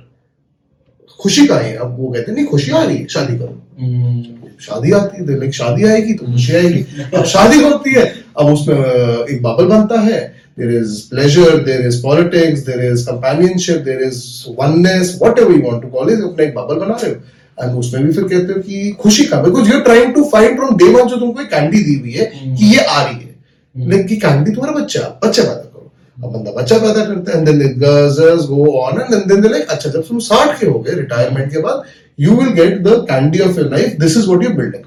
खुशी 1.21 1.47
का 1.47 1.55
है 1.55 1.75
अब 1.75 1.95
वो 1.99 2.07
कहते 2.07 2.31
हैं 2.31 2.37
नहीं 2.37 2.47
खुशी 2.47 2.71
आ 2.71 2.83
रही 2.83 2.97
है 2.97 3.07
शादी 3.07 3.37
करो. 3.37 3.61
Hmm. 3.83 4.61
शादी 4.61 4.91
आती 4.91 5.23
है 5.23 5.39
लाइक 5.39 5.53
शादी 5.53 5.83
आएगी 5.83 6.13
तो 6.13 6.25
खुशी 6.25 6.53
आएगी। 6.53 6.85
अब 7.17 7.25
शादी 7.25 7.59
होती 7.59 7.93
है 7.93 8.24
अब 8.39 8.53
उसमें 8.53 8.75
एक 8.75 9.43
बबल 9.43 9.65
बनता 9.75 9.99
है। 10.01 10.23
There 10.59 10.73
is 10.73 10.91
pleasure, 11.13 11.53
there 11.63 11.85
is 11.87 11.95
politics, 12.01 12.61
there 12.67 12.83
is 12.89 13.01
companionship, 13.07 13.79
there 13.87 14.03
is 14.09 14.19
oneness, 14.59 15.09
whatever 15.23 15.55
you 15.55 15.63
want 15.63 15.81
to 15.85 15.89
call 15.95 16.11
it, 16.13 16.21
अपना 16.27 16.43
एक 16.43 16.53
बबल 16.55 16.75
बना 16.75 16.97
रहे 17.03 17.11
हो। 17.11 17.17
एंड 17.57 17.77
उसमें 17.79 18.05
भी 18.05 18.13
फिर 18.13 18.23
कहते 18.23 18.53
हो 18.53 18.61
कि 18.61 18.89
खुशी 19.01 19.25
का 19.25 19.41
because 19.41 19.69
you 19.71 19.79
trying 19.81 20.13
to 20.15 20.23
find 20.31 20.55
from 20.57 20.77
day 20.77 20.85
one 20.93 21.07
जो 21.09 21.17
तुमको 21.17 21.41
एक 21.41 21.49
कैंडी 21.49 21.83
दी 21.83 21.99
हुई 21.99 22.11
है 22.11 22.25
कि 22.57 22.71
ये 22.75 22.79
आ 22.79 23.03
रही 23.03 23.15
है। 23.15 23.35
लेकिन 23.75 24.07
कि 24.07 24.15
कैंडी 24.15 24.51
तुम्हारा 24.51 24.79
बच्चा 24.79 25.01
बच्चा 25.25 25.43
पैदा 25.43 25.53
करो। 25.53 25.91
अब 26.23 26.33
बंदा 26.33 26.51
बच्चा 26.61 26.77
पैदा 26.77 27.05
करता 27.05 27.31
है 27.31 27.37
and 27.37 27.49
then 27.49 27.79
goes 27.83 28.47
go 28.49 28.71
on 28.81 29.01
and 29.01 29.23
then 29.27 29.41
they 29.41 29.49
like 29.49 29.69
अच्छा 29.69 29.89
जब 29.89 30.07
तुम 30.07 30.19
60 30.27 30.59
के 30.59 30.67
हो 30.67 30.79
गए 30.79 30.95
रिटायरमेंट 30.95 31.51
के 31.51 31.61
बाद 31.67 31.83
you 32.19 32.35
will 32.37 32.53
get 32.61 32.81
the 32.83 33.05
candy 33.11 33.39
of 33.39 33.59
your 33.59 33.71
life 33.75 33.97
this 33.99 34.17
is 34.17 34.27
what 34.29 34.43
you 34.43 34.49
building 34.57 34.83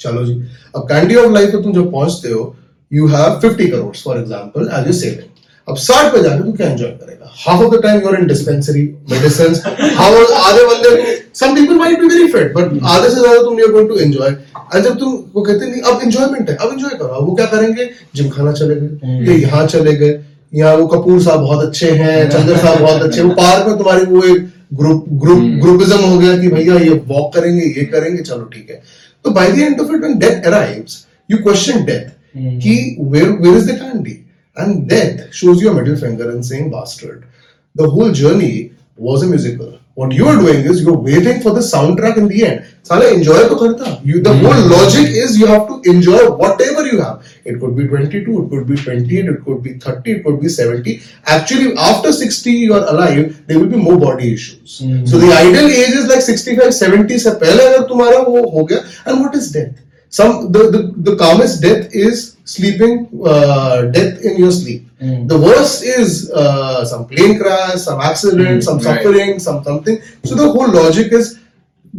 चलो 0.00 0.24
जी। 0.26 0.34
अब 0.76 0.82
कैंडी 0.88 1.14
ऑफ़ 1.16 1.32
लाइफ 1.32 1.52
पे 1.52 1.62
तुम 1.62 1.72
जब 1.74 1.90
पहुँचते 1.92 2.28
हो 2.28 2.54
you 2.92 3.06
have 3.08 3.40
50 3.44 3.70
crore 3.70 3.96
for 3.96 4.18
example 4.18 4.70
as 4.78 4.86
you 4.86 4.92
saving 5.00 5.36
अब 5.68 5.76
60 5.78 6.12
पे 6.12 6.22
जाके 6.22 6.42
तू 6.42 6.52
क्या 6.52 6.68
एंजॉय 6.68 6.88
करेगा? 6.88 7.32
Half 7.38 7.62
of 7.62 7.74
the 7.74 7.82
time 7.82 8.00
you 8.00 8.08
are 8.08 8.20
in 8.20 8.26
dispensary 8.26 8.82
medicine 9.10 9.54
how 9.96 10.24
आधे 10.42 10.62
बंदे 10.66 11.16
some 11.40 11.54
people 11.54 11.74
might 11.78 12.00
be 12.00 12.06
very 12.08 12.28
fit 12.32 12.54
but 12.54 12.78
आधे 12.84 13.08
से 13.08 13.14
ज़्यादा 13.14 13.42
तुम 13.42 13.58
you 13.60 13.66
are 13.66 13.72
going 13.72 13.88
to 13.88 13.96
enjoy 13.96 14.28
and 14.74 14.84
जब 14.84 14.98
तुम 14.98 15.12
वो 15.34 15.42
कहते 15.42 15.66
नहीं 15.66 15.80
अब 15.82 16.00
एंजॉयमेंट 16.02 16.50
है 16.50 16.56
अब 16.56 16.72
एंजॉय 16.72 16.98
करो। 16.98 17.20
वो 17.26 17.34
क्या 17.34 17.46
करेंगे? 17.46 17.88
जिम 18.16 18.28
खाना 18.30 18.52
चले 18.52 18.74
गए। 18.74 19.16
ये 19.26 19.36
यहाँ 19.36 19.66
चले 19.66 19.92
गए। 19.96 20.18
यहाँ 20.52 20.74
वो 20.76 20.86
कपूर 20.86 21.20
साहब 21.22 21.40
बहुत 21.40 21.64
अच्छे 21.66 21.90
हैं 21.92 22.28
चंद्र 22.30 22.56
साहब 22.56 22.80
बहुत 22.80 23.02
अच्छे 23.02 23.20
हैं। 23.20 23.26
वो 23.28 23.34
पार्क 23.34 23.66
में 23.68 23.76
तुम्हारी 23.78 24.04
वो 24.06 24.22
एक 24.24 24.46
ग्रुप 24.74 25.04
ग्रुप 25.22 25.42
ग्रुपिज्म 25.62 25.98
हो 25.98 26.18
गया 26.18 26.36
कि 26.38 26.48
भैया 26.48 26.74
ये 26.78 27.00
वॉक 27.08 27.32
करेंगे 27.34 27.62
ये 27.62 27.84
करेंगे। 27.92 28.22
चलो 28.22 28.44
ठीक 28.54 28.70
है। 28.70 28.82
So 29.24 29.32
by 29.32 29.50
the 29.50 29.62
end 29.62 29.80
of 29.80 29.90
it, 29.90 30.00
when 30.00 30.18
death 30.18 30.46
arrives, 30.46 31.06
you 31.26 31.42
question 31.42 31.84
death. 31.84 32.16
Mm. 32.34 32.60
Ki, 32.60 32.96
where, 32.98 33.34
where 33.34 33.54
is 33.54 33.66
the 33.66 33.78
candy? 33.78 34.24
And 34.56 34.88
death 34.88 35.34
shows 35.34 35.60
you 35.60 35.70
a 35.70 35.74
middle 35.74 35.96
finger 35.96 36.30
and 36.30 36.44
saying, 36.44 36.70
bastard. 36.70 37.26
The 37.74 37.88
whole 37.88 38.12
journey 38.12 38.72
was 38.96 39.22
a 39.22 39.26
musical. 39.26 39.78
What 39.94 40.12
you 40.12 40.28
are 40.28 40.36
doing 40.36 40.64
is 40.64 40.82
you're 40.82 40.96
waiting 40.96 41.40
for 41.40 41.52
the 41.52 41.60
soundtrack 41.60 42.16
in 42.16 42.28
the 42.28 42.44
end. 42.46 42.66
So, 42.84 43.00
enjoy 43.04 43.48
to 43.48 43.56
karta. 43.56 44.00
The 44.04 44.34
hmm. 44.34 44.44
whole 44.44 44.68
logic 44.70 45.08
is 45.08 45.38
you 45.38 45.46
have 45.46 45.66
to 45.66 45.80
enjoy 45.84 46.30
whatever 46.30 46.77
you 46.93 47.01
have 47.01 47.25
it 47.45 47.59
could 47.59 47.75
be 47.75 47.87
22 47.87 48.43
it 48.43 48.49
could 48.49 48.67
be 48.67 48.75
28 48.75 49.25
it 49.25 49.45
could 49.45 49.63
be 49.63 49.73
30 49.73 50.11
it 50.11 50.23
could 50.23 50.39
be 50.41 50.49
70 50.49 51.01
actually 51.25 51.75
after 51.77 52.11
60 52.11 52.51
you 52.51 52.73
are 52.73 52.85
alive 52.93 53.45
there 53.47 53.59
will 53.59 53.67
be 53.67 53.77
more 53.77 53.97
body 53.97 54.33
issues 54.33 54.77
so 55.11 55.17
the 55.17 55.31
ideal 55.33 55.67
age 55.67 55.95
is 56.01 56.07
like 56.07 56.21
65 56.21 56.73
70 56.73 57.19
से 57.19 57.31
पहले 57.45 57.63
अगर 57.63 57.87
तुम्हारा 57.87 58.19
वो 58.29 58.45
हो 58.57 58.63
गया 58.71 58.83
and 59.05 59.21
what 59.21 59.35
is 59.35 59.51
death 59.51 59.75
some 60.09 60.51
the, 60.51 60.63
the 60.73 60.81
the 61.09 61.15
calmest 61.15 61.61
death 61.61 61.87
is 61.91 62.37
sleeping 62.45 63.07
uh, 63.25 63.77
death 63.97 64.21
in 64.21 64.37
your 64.37 64.51
sleep 64.51 64.89
the 65.27 65.37
worst 65.45 65.83
is 65.83 66.31
uh, 66.31 66.85
some 66.85 67.07
plane 67.07 67.37
crash 67.39 67.81
some 67.85 67.99
accident 67.99 68.63
some 68.63 68.77
right. 68.77 68.85
suffering 68.85 69.39
some 69.39 69.63
something 69.63 69.97
so 70.23 70.35
the 70.35 70.49
whole 70.55 70.71
logic 70.71 71.11
is 71.11 71.39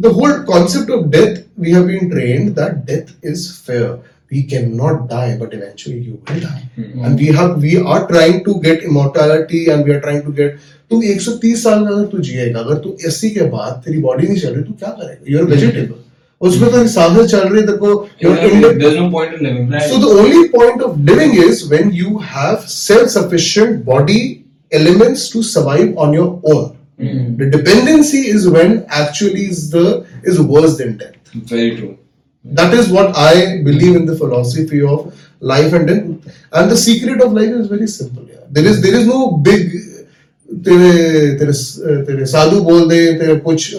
the 0.05 0.11
whole 0.11 0.43
concept 0.43 0.89
of 0.89 1.11
death 1.11 1.43
we 1.57 1.71
have 1.71 1.87
been 1.87 2.09
trained 2.09 2.55
that 2.55 2.85
death 2.85 3.11
is 3.21 3.59
fair 3.67 3.99
We 4.30 4.42
cannot 4.50 5.08
die 5.12 5.36
but 5.38 5.54
eventually 5.54 5.98
you 6.08 6.12
will 6.12 6.40
die 6.40 6.62
Mm-hmm. 6.80 7.04
and 7.04 7.18
we 7.22 7.26
have 7.38 7.56
we 7.68 7.72
are 7.94 8.02
trying 8.10 8.44
to 8.44 8.52
get 8.66 8.84
immortality 8.90 9.62
and 9.72 9.84
we 9.84 9.92
are 9.96 10.00
trying 10.00 10.22
to 10.28 10.32
get 10.42 10.68
तुम 10.90 11.02
130 11.02 11.56
साल 11.56 11.84
अगर 11.86 12.06
तू 12.12 12.18
जिएगा 12.28 12.60
अगर 12.60 12.78
तू 12.84 12.96
80 13.08 13.30
के 13.34 13.44
बाद 13.50 13.82
तेरी 13.84 13.98
body 14.06 14.26
नहीं 14.26 14.40
चल 14.40 14.54
रही 14.54 14.62
तू 14.64 14.72
क्या 14.78 14.88
करेगा 15.00 15.32
यूर 15.32 15.44
वेजिटेबल 15.50 15.94
उसमें 16.48 16.70
तो 16.70 16.86
साँसें 16.88 17.26
चल 17.26 17.48
रही 17.48 17.62
है 17.62 17.76
को 17.82 18.08
living. 19.42 19.68
Right. 19.70 19.88
so 19.90 19.98
the 20.04 20.10
only 20.22 20.48
point 20.56 20.82
of 20.88 20.98
living 21.10 21.34
is 21.46 21.68
when 21.72 21.92
you 21.92 22.18
have 22.18 22.68
self-sufficient 22.74 23.84
body 23.84 24.20
elements 24.80 25.28
to 25.30 25.42
survive 25.42 25.96
on 26.06 26.12
your 26.20 26.28
own. 26.44 26.76
The 27.40 27.46
dependency 27.52 28.18
is 28.28 28.48
when 28.54 28.84
actually 28.88 29.44
is 29.52 29.70
the 29.70 29.84
is 30.22 30.40
worse 30.40 30.76
than 30.80 30.96
death. 31.02 31.30
Very 31.52 31.76
true. 31.76 31.92
That 32.45 32.73
is 32.73 32.89
what 32.89 33.17
I 33.17 33.61
believe 33.63 33.95
in 33.95 34.05
the 34.05 34.15
philosophy 34.15 34.81
of 34.83 35.13
life 35.41 35.73
and 35.73 35.87
death. 35.87 36.35
And 36.53 36.71
the 36.71 36.77
secret 36.77 37.21
of 37.21 37.33
life 37.33 37.49
is 37.49 37.67
very 37.67 37.87
simple. 37.87 38.23
Yeah. 38.27 38.41
There 38.49 38.65
is 38.65 38.81
there 38.81 38.95
is 38.95 39.07
no 39.07 39.31
big 39.49 39.75
तेरे 40.49 40.91
तेरे 41.39 41.53
तेरे 42.05 42.25
साधु 42.25 42.59
बोल 42.63 42.87
दे 42.89 42.99
तेरे 43.19 43.35
कुछ 43.45 43.69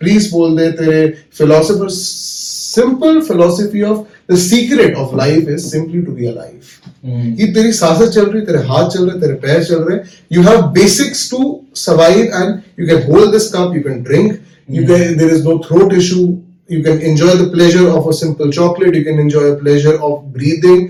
priests 0.00 0.30
बोल 0.32 0.56
दे 0.56 0.70
तेरे 0.78 1.00
philosopher 1.38 1.88
simple 1.90 3.20
philosophy 3.28 3.82
of 3.82 4.06
the 4.30 4.36
secret 4.38 4.94
of 4.96 5.14
life 5.16 5.48
is 5.48 5.60
simply 5.64 6.02
to 6.02 6.12
be 6.12 6.26
alive 6.26 7.34
कि 7.36 7.52
तेरी 7.54 7.72
सांसें 7.72 8.06
चल 8.06 8.26
रही 8.26 8.44
तेरे 8.46 8.62
हाथ 8.68 8.88
चल 8.90 9.08
रहे 9.08 9.20
तेरे 9.20 9.34
पैर 9.44 9.62
चल 9.64 9.82
रहे 9.88 9.98
you 10.36 10.42
have 10.42 10.62
basics 10.78 11.30
to 11.30 11.40
survive 11.84 12.24
and 12.24 12.58
you 12.80 12.86
can 12.86 13.02
hold 13.10 13.32
this 13.32 13.48
cup 13.54 13.76
you 13.76 13.82
can 13.88 14.02
drink 14.02 14.38
you 14.68 14.84
can 14.84 15.16
there 15.18 15.32
is 15.32 15.44
no 15.44 15.52
throat 15.64 15.92
issue 15.92 16.22
you 16.70 16.82
can 16.82 17.00
enjoy 17.10 17.32
the 17.42 17.48
pleasure 17.56 17.88
of 17.96 18.06
a 18.12 18.12
simple 18.20 18.50
chocolate 18.60 18.94
you 18.98 19.04
can 19.08 19.18
enjoy 19.24 19.44
a 19.50 19.56
pleasure 19.64 19.96
of 20.08 20.32
breathing 20.36 20.80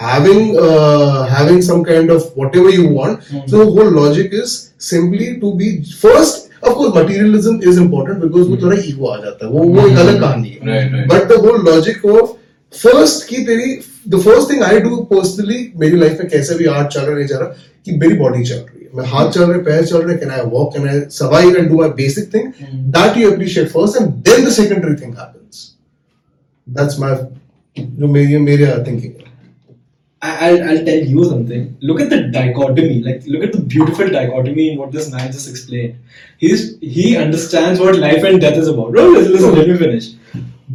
having 0.00 0.56
uh, 0.58 1.24
having 1.26 1.60
some 1.62 1.82
kind 1.84 2.10
of 2.16 2.24
whatever 2.40 2.70
you 2.78 2.88
want 2.88 3.22
so 3.50 3.58
the 3.64 3.68
whole 3.76 3.90
logic 3.98 4.32
is 4.32 4.56
simply 4.88 5.28
to 5.44 5.54
be 5.60 5.68
first 6.02 6.50
of 6.62 6.74
course 6.80 6.92
materialism 6.98 7.60
is 7.70 7.78
important 7.84 8.20
because 8.26 8.48
वो 8.48 8.56
थोड़ा 8.64 8.76
ego 8.90 9.08
आ 9.12 9.16
जाता 9.24 9.46
है 9.46 9.52
वो 9.52 9.62
वो 9.76 9.86
एक 9.88 9.98
अलग 10.04 10.20
कहानी 10.20 10.48
है 10.48 10.60
Right, 10.70 10.92
right. 10.96 11.08
but 11.14 11.28
the 11.32 11.38
whole 11.46 11.62
logic 11.70 12.04
of 12.16 12.36
first 12.72 13.26
की 13.28 13.44
तेरी 13.46 13.70
the 14.16 14.20
first 14.28 14.50
thing 14.52 14.62
I 14.70 14.74
do 14.88 14.94
personally 15.14 15.60
मेरी 15.84 15.96
लाइफ 16.04 16.20
में 16.20 16.28
कैसे 16.30 16.54
भी 16.58 16.66
आर्ट 16.78 16.88
चल 16.92 17.00
रहा 17.00 17.16
नहीं 17.16 17.26
चल 17.28 17.36
रहा 17.44 17.48
कि 17.84 17.96
मेरी 18.04 18.18
बॉडी 18.24 18.44
चल 18.44 18.56
रही 18.56 18.79
है 18.90 18.90
मैं 18.96 19.04
हाथ 19.12 19.30
चल 19.30 19.44
रहे 19.50 19.60
पैर 19.68 19.84
चल 19.86 20.02
रहे 20.02 20.16
can 20.18 20.30
I 20.30 20.40
walk 20.56 20.72
can 20.76 20.88
I 20.88 21.00
survive 21.18 21.56
and 21.56 21.68
do 21.68 21.78
my 21.80 21.88
basic 22.02 22.32
thing 22.34 22.52
that 22.98 23.16
you 23.18 23.30
appreciate 23.32 23.68
first 23.76 24.00
and 24.02 24.10
then 24.30 24.44
the 24.46 24.52
secondary 24.62 24.94
thing 25.04 25.14
happens 25.18 25.70
that's 26.66 26.98
my 27.00 27.16
जो 27.76 28.06
मेरी 28.18 28.36
मेरे 28.50 28.66
थिंकिंग 28.88 29.12
है 29.12 29.24
I- 30.22 30.36
I'll, 30.44 30.62
I'll 30.68 30.78
tell 30.84 31.02
you 31.14 31.24
something. 31.30 31.64
Look 31.88 31.98
at 32.02 32.08
the 32.12 32.16
dichotomy. 32.36 32.94
Like, 33.06 33.26
look 33.32 33.42
at 33.46 33.52
the 33.56 33.58
beautiful 33.72 34.08
dichotomy 34.14 34.64
in 34.70 34.78
what 34.82 34.94
this 34.94 35.08
man 35.12 35.26
just 35.34 35.50
explained. 35.50 36.14
He's 36.44 36.62
he 36.94 37.04
understands 37.24 37.82
what 37.84 37.98
life 38.04 38.24
and 38.30 38.40
death 38.44 38.56
is 38.62 38.70
about. 38.72 38.96
No, 38.98 39.04
listen, 39.10 39.34
listen, 39.34 39.54
let 39.58 39.68
me 39.72 39.76
finish. 39.82 40.08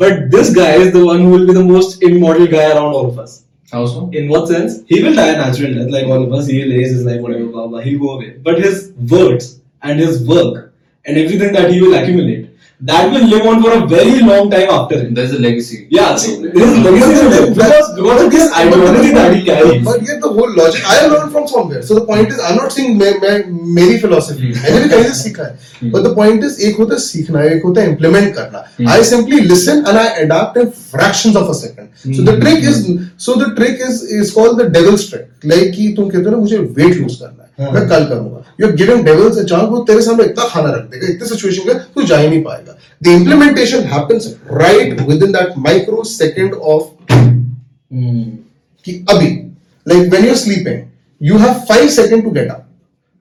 But 0.03 0.21
this 0.35 0.51
guy 0.57 0.69
is 0.83 0.91
the 0.97 1.01
one 1.07 1.23
who 1.25 1.31
will 1.33 1.47
be 1.49 1.55
the 1.57 1.65
most 1.71 2.05
immortal 2.11 2.47
guy 2.53 2.63
around 2.67 2.99
all 2.99 3.09
of 3.09 3.17
us. 3.23 3.33
How 3.76 3.84
so? 3.84 4.08
In 4.14 4.28
what 4.30 4.48
sense? 4.48 4.82
He 4.88 5.02
will 5.02 5.14
die 5.14 5.32
a 5.34 5.36
natural 5.36 5.74
death, 5.74 5.90
like 5.90 6.06
all 6.06 6.22
of 6.22 6.32
us. 6.32 6.46
He'll 6.46 6.72
ace 6.72 6.92
his 6.92 7.04
life, 7.04 7.20
whatever, 7.20 7.44
blah 7.46 7.66
blah. 7.66 7.80
He'll 7.80 7.98
go 7.98 8.12
away. 8.12 8.30
But 8.46 8.58
his 8.58 8.92
words 9.14 9.60
and 9.82 10.00
his 10.00 10.26
work 10.26 10.72
and 11.04 11.18
everything 11.18 11.52
that 11.52 11.70
he 11.70 11.82
will 11.82 11.94
accumulate, 11.94 12.45
that 12.80 13.10
will 13.10 13.26
live 13.26 13.46
on 13.46 13.62
for 13.62 13.72
a 13.72 13.86
very 13.86 14.20
long 14.20 14.50
time 14.50 14.68
after 14.68 14.98
him. 15.00 15.14
There's 15.14 15.32
a 15.32 15.38
legacy. 15.38 15.88
Yeah, 15.90 16.16
see, 16.16 16.42
this 16.42 16.68
is 16.70 16.78
legacy 16.84 17.54
because 17.54 17.94
because 17.94 18.22
of 18.24 18.30
this 18.30 18.52
ideology 18.52 19.12
that 19.12 19.34
he 19.34 19.44
carries. 19.44 19.82
But 19.84 20.02
yet 20.02 20.20
the 20.20 20.28
whole 20.28 20.54
logic 20.54 20.82
I 20.84 21.06
learned 21.06 21.32
from 21.32 21.48
somewhere. 21.48 21.82
So 21.82 21.94
the 21.94 22.04
point 22.04 22.28
is, 22.28 22.38
I'm 22.38 22.56
not 22.56 22.72
saying 22.72 22.98
मैं 22.98 23.12
मैं 23.20 23.36
मेरी 23.78 23.98
philosophy 24.00 24.52
मैंने 24.52 24.82
भी 24.82 24.88
कहीं 24.88 25.04
से 25.04 25.14
सीखा 25.22 25.42
है. 25.42 25.90
But 25.90 26.02
the 26.08 26.14
point 26.14 26.44
is, 26.44 26.60
एक 26.60 26.76
होता 26.76 26.94
है 26.94 27.00
सीखना, 27.00 27.44
एक 27.54 27.62
होता 27.64 27.80
है 27.80 27.96
implement 27.96 28.34
करना. 28.36 28.64
I 28.96 29.00
simply 29.02 29.40
listen 29.40 29.84
and 29.86 29.98
I 29.98 30.06
adapt 30.26 30.58
in 30.58 30.70
fractions 30.70 31.36
of 31.36 31.48
a 31.48 31.54
second. 31.54 31.88
So 31.96 32.22
the 32.22 32.38
trick 32.40 32.62
is, 32.62 32.84
so 33.16 33.34
the 33.34 33.54
trick 33.54 33.80
is 33.80 34.02
is 34.02 34.34
called 34.34 34.58
the 34.58 34.68
devil's 34.68 35.08
trick. 35.08 35.28
Like 35.44 35.72
कि 35.74 35.94
तुम 35.96 36.10
कहते 36.10 36.24
हो 36.24 36.30
ना 36.30 36.36
मुझे 36.44 36.58
weight 36.76 37.00
lose 37.00 37.20
करना 37.20 37.42
है. 37.42 37.45
हाँ। 37.58 37.70
मैं 37.72 37.82
कल 37.88 38.04
करूँगा। 38.06 38.42
You 38.60 38.68
giving 38.76 39.04
devils 39.04 39.38
a 39.38 39.42
chance 39.42 39.68
वो 39.70 39.78
तेरे 39.88 40.02
सामने 40.02 40.24
इतना 40.24 40.44
खाना 40.48 40.70
रख 40.70 40.84
देगा 40.90 41.06
इतने 41.12 41.28
सिचुएशन 41.28 41.68
में 41.68 41.78
तू 41.94 42.02
जा 42.02 42.18
ही 42.18 42.28
नहीं 42.28 42.42
पाएगा। 42.44 42.76
The 43.02 43.06
implementation 43.08 43.84
happens 43.92 44.26
right 44.52 45.00
within 45.22 45.32
that 45.32 45.58
microsecond 46.04 46.54
of 46.54 46.84
कि 48.86 49.04
अभी 49.10 49.28
like 49.86 50.10
when 50.10 50.24
you 50.24 50.30
are 50.30 50.36
sleeping 50.36 50.78
you 51.20 51.38
have 51.38 51.54
5 51.70 51.90
second 51.90 52.24
to 52.24 52.30
get 52.30 52.50
up 52.50 52.64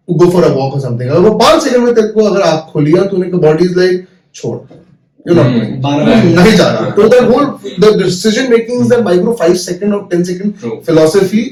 to 0.07 0.13
go 0.13 0.29
for 0.31 0.43
a 0.43 0.53
walk 0.55 0.73
और 0.73 0.81
समथिंग 0.81 1.09
अगर 1.09 1.29
वो 1.29 1.37
5 1.43 1.61
सेकंड 1.63 1.83
में 1.83 1.93
तक 1.95 2.11
को 2.15 2.25
अगर 2.31 2.41
आप 2.41 2.69
खोलिया 2.73 3.03
तो 3.03 3.17
उनके 3.17 3.31
का 3.31 3.37
बॉडी 3.47 3.65
इज़ 3.65 3.79
लाइक 3.79 4.07
छोड़। 4.35 4.57
You're 5.27 5.35
not 5.35 5.47
नहीं 5.51 6.55
जा 6.57 6.65
रहा. 6.71 6.89
So 6.89 6.95
तो 6.95 7.05
that 7.11 7.29
whole 7.29 7.45
the 7.83 7.87
decision 7.99 8.49
making 8.49 8.81
is 8.81 8.89
that 8.89 8.99
micro 9.05 9.31
five 9.37 9.55
second 9.61 9.95
or 9.97 10.01
ten 10.11 10.25
second 10.25 10.51
True. 10.59 10.75
philosophy 10.89 11.45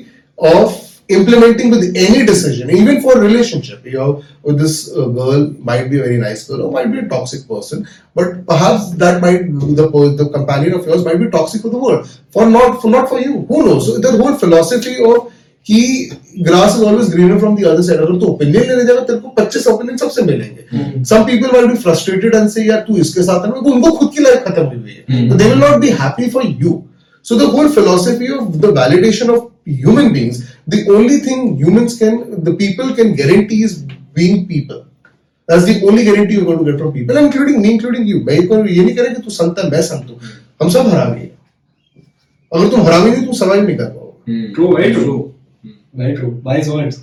implementing 1.08 1.70
with 1.70 1.84
any 1.96 2.24
decision 2.26 2.70
even 2.70 3.00
for 3.00 3.18
relationship 3.18 3.84
you 3.84 3.98
know 3.98 4.22
with 4.42 4.58
this 4.58 4.94
uh, 4.94 5.06
girl 5.06 5.48
might 5.70 5.88
be 5.90 5.98
a 5.98 6.02
very 6.02 6.18
nice 6.18 6.46
girl 6.46 6.62
or 6.62 6.70
might 6.70 6.92
be 6.92 6.98
a 6.98 7.08
toxic 7.08 7.48
person 7.48 7.86
but 8.14 8.46
perhaps 8.46 8.90
that 9.02 9.22
might 9.22 9.46
the 9.78 9.86
the 10.20 10.28
companion 10.36 10.74
of 10.74 10.86
yours 10.86 11.04
might 11.04 11.18
be 11.24 11.30
toxic 11.30 11.62
for 11.62 11.70
the 11.70 11.78
world 11.86 12.06
for 12.30 12.44
not 12.56 12.82
for 12.82 12.90
not 12.90 13.08
for 13.08 13.20
you 13.20 13.40
who 13.48 13.64
knows 13.66 13.86
so 13.86 13.98
the 13.98 14.12
whole 14.22 14.36
philosophy 14.44 14.96
of 15.10 15.32
कि 15.68 15.80
grass 16.44 16.76
is 16.76 16.82
always 16.82 17.08
greener 17.14 17.38
from 17.38 17.56
the 17.56 17.64
other 17.70 17.82
side 17.86 17.98
अगर 18.04 18.18
तू 18.20 18.26
opinion 18.26 18.68
लेने 18.68 18.84
जाएगा 18.84 19.02
तेरे 19.08 19.18
को 19.20 19.34
25 19.40 19.66
opinion 19.72 19.96
सबसे 20.02 20.22
मिलेंगे 20.28 21.04
some 21.10 21.26
people 21.30 21.56
will 21.56 21.68
be 21.72 21.80
frustrated 21.86 22.36
and 22.40 22.52
say 22.54 22.66
यार 22.68 22.84
तू 22.86 22.96
इसके 23.06 23.22
साथ 23.22 23.44
है 23.46 23.50
ना 23.50 23.72
उनको 23.72 23.90
खुद 23.98 24.12
की 24.14 24.22
लाइफ 24.24 24.44
खत्म 24.46 24.64
हुई 24.66 24.78
हुई 24.78 24.96
है 25.08 25.28
so 25.30 25.40
they 25.42 25.50
will 25.50 25.62
not 25.64 25.80
be 25.86 25.90
happy 26.04 26.30
for 26.36 26.44
you 26.62 26.76
so 27.30 27.36
the 27.36 27.48
whole 27.54 27.68
philosophy 27.68 28.28
of 28.38 28.60
the 28.60 28.72
validation 28.80 29.34
of 29.36 29.50
human 29.68 30.12
beings. 30.12 30.51
The 30.66 30.80
only 30.98 31.18
thing 31.28 31.56
humans 31.56 31.98
can, 31.98 32.44
the 32.44 32.54
people 32.54 32.94
can 32.94 33.14
guarantee 33.14 33.62
is 33.62 33.78
being 34.18 34.46
people. 34.48 34.84
That's 35.48 35.64
the 35.64 35.76
only 35.88 36.04
guarantee 36.04 36.34
you're 36.34 36.44
going 36.44 36.58
to 36.64 36.70
get 36.70 36.78
from 36.80 36.92
people, 36.92 37.16
including 37.16 37.62
me, 37.62 37.72
including 37.74 38.06
you. 38.06 38.20
मैं 38.24 38.46
कोई 38.48 38.74
ये 38.78 38.84
नहीं 38.84 38.94
कह 38.96 39.02
रहा 39.02 39.14
कि 39.14 39.22
तू 39.22 39.30
संत 39.36 39.58
है 39.58 39.70
मैं 39.70 39.82
संत 39.82 40.10
हूँ 40.10 40.18
हम 40.62 40.68
सब 40.76 40.88
हरामी 40.94 41.20
हैं 41.20 41.30
अगर 42.54 42.68
तुम 42.70 42.80
हरामी 42.88 43.10
नहीं 43.10 43.24
तुम 43.24 43.34
सर्वाइव 43.42 43.66
नहीं 43.66 43.76
कर 43.76 43.84
पाओगे 43.84 44.06
Hmm. 44.28 44.52
True, 44.54 44.66
very 44.76 44.92
true. 44.94 45.34
Very 46.00 46.14
true. 46.16 46.30
Wise 46.48 46.66
words. 46.70 46.96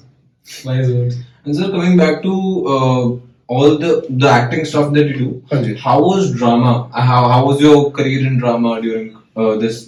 Wise 0.66 0.90
words. 0.96 1.16
And 1.44 1.56
sir, 1.60 1.70
coming 1.72 1.96
back 2.02 2.22
to 2.26 2.34
uh, 2.74 3.06
all 3.56 3.78
the 3.84 3.94
the 4.24 4.28
acting 4.34 4.66
stuff 4.74 4.92
that 4.98 5.08
you 5.12 5.16
do, 5.22 5.30
हाँ 5.54 5.62
जी 5.64 5.74
how 5.86 5.96
was 6.04 6.28
drama? 6.42 6.74
Uh, 6.94 7.06
How 7.12 7.22
how 7.32 7.40
was 7.48 7.64
your 7.66 7.80
career 8.00 8.28
in 8.32 8.38
drama 8.44 8.76
during 8.86 9.10
uh, 9.43 9.57
this 9.65 9.79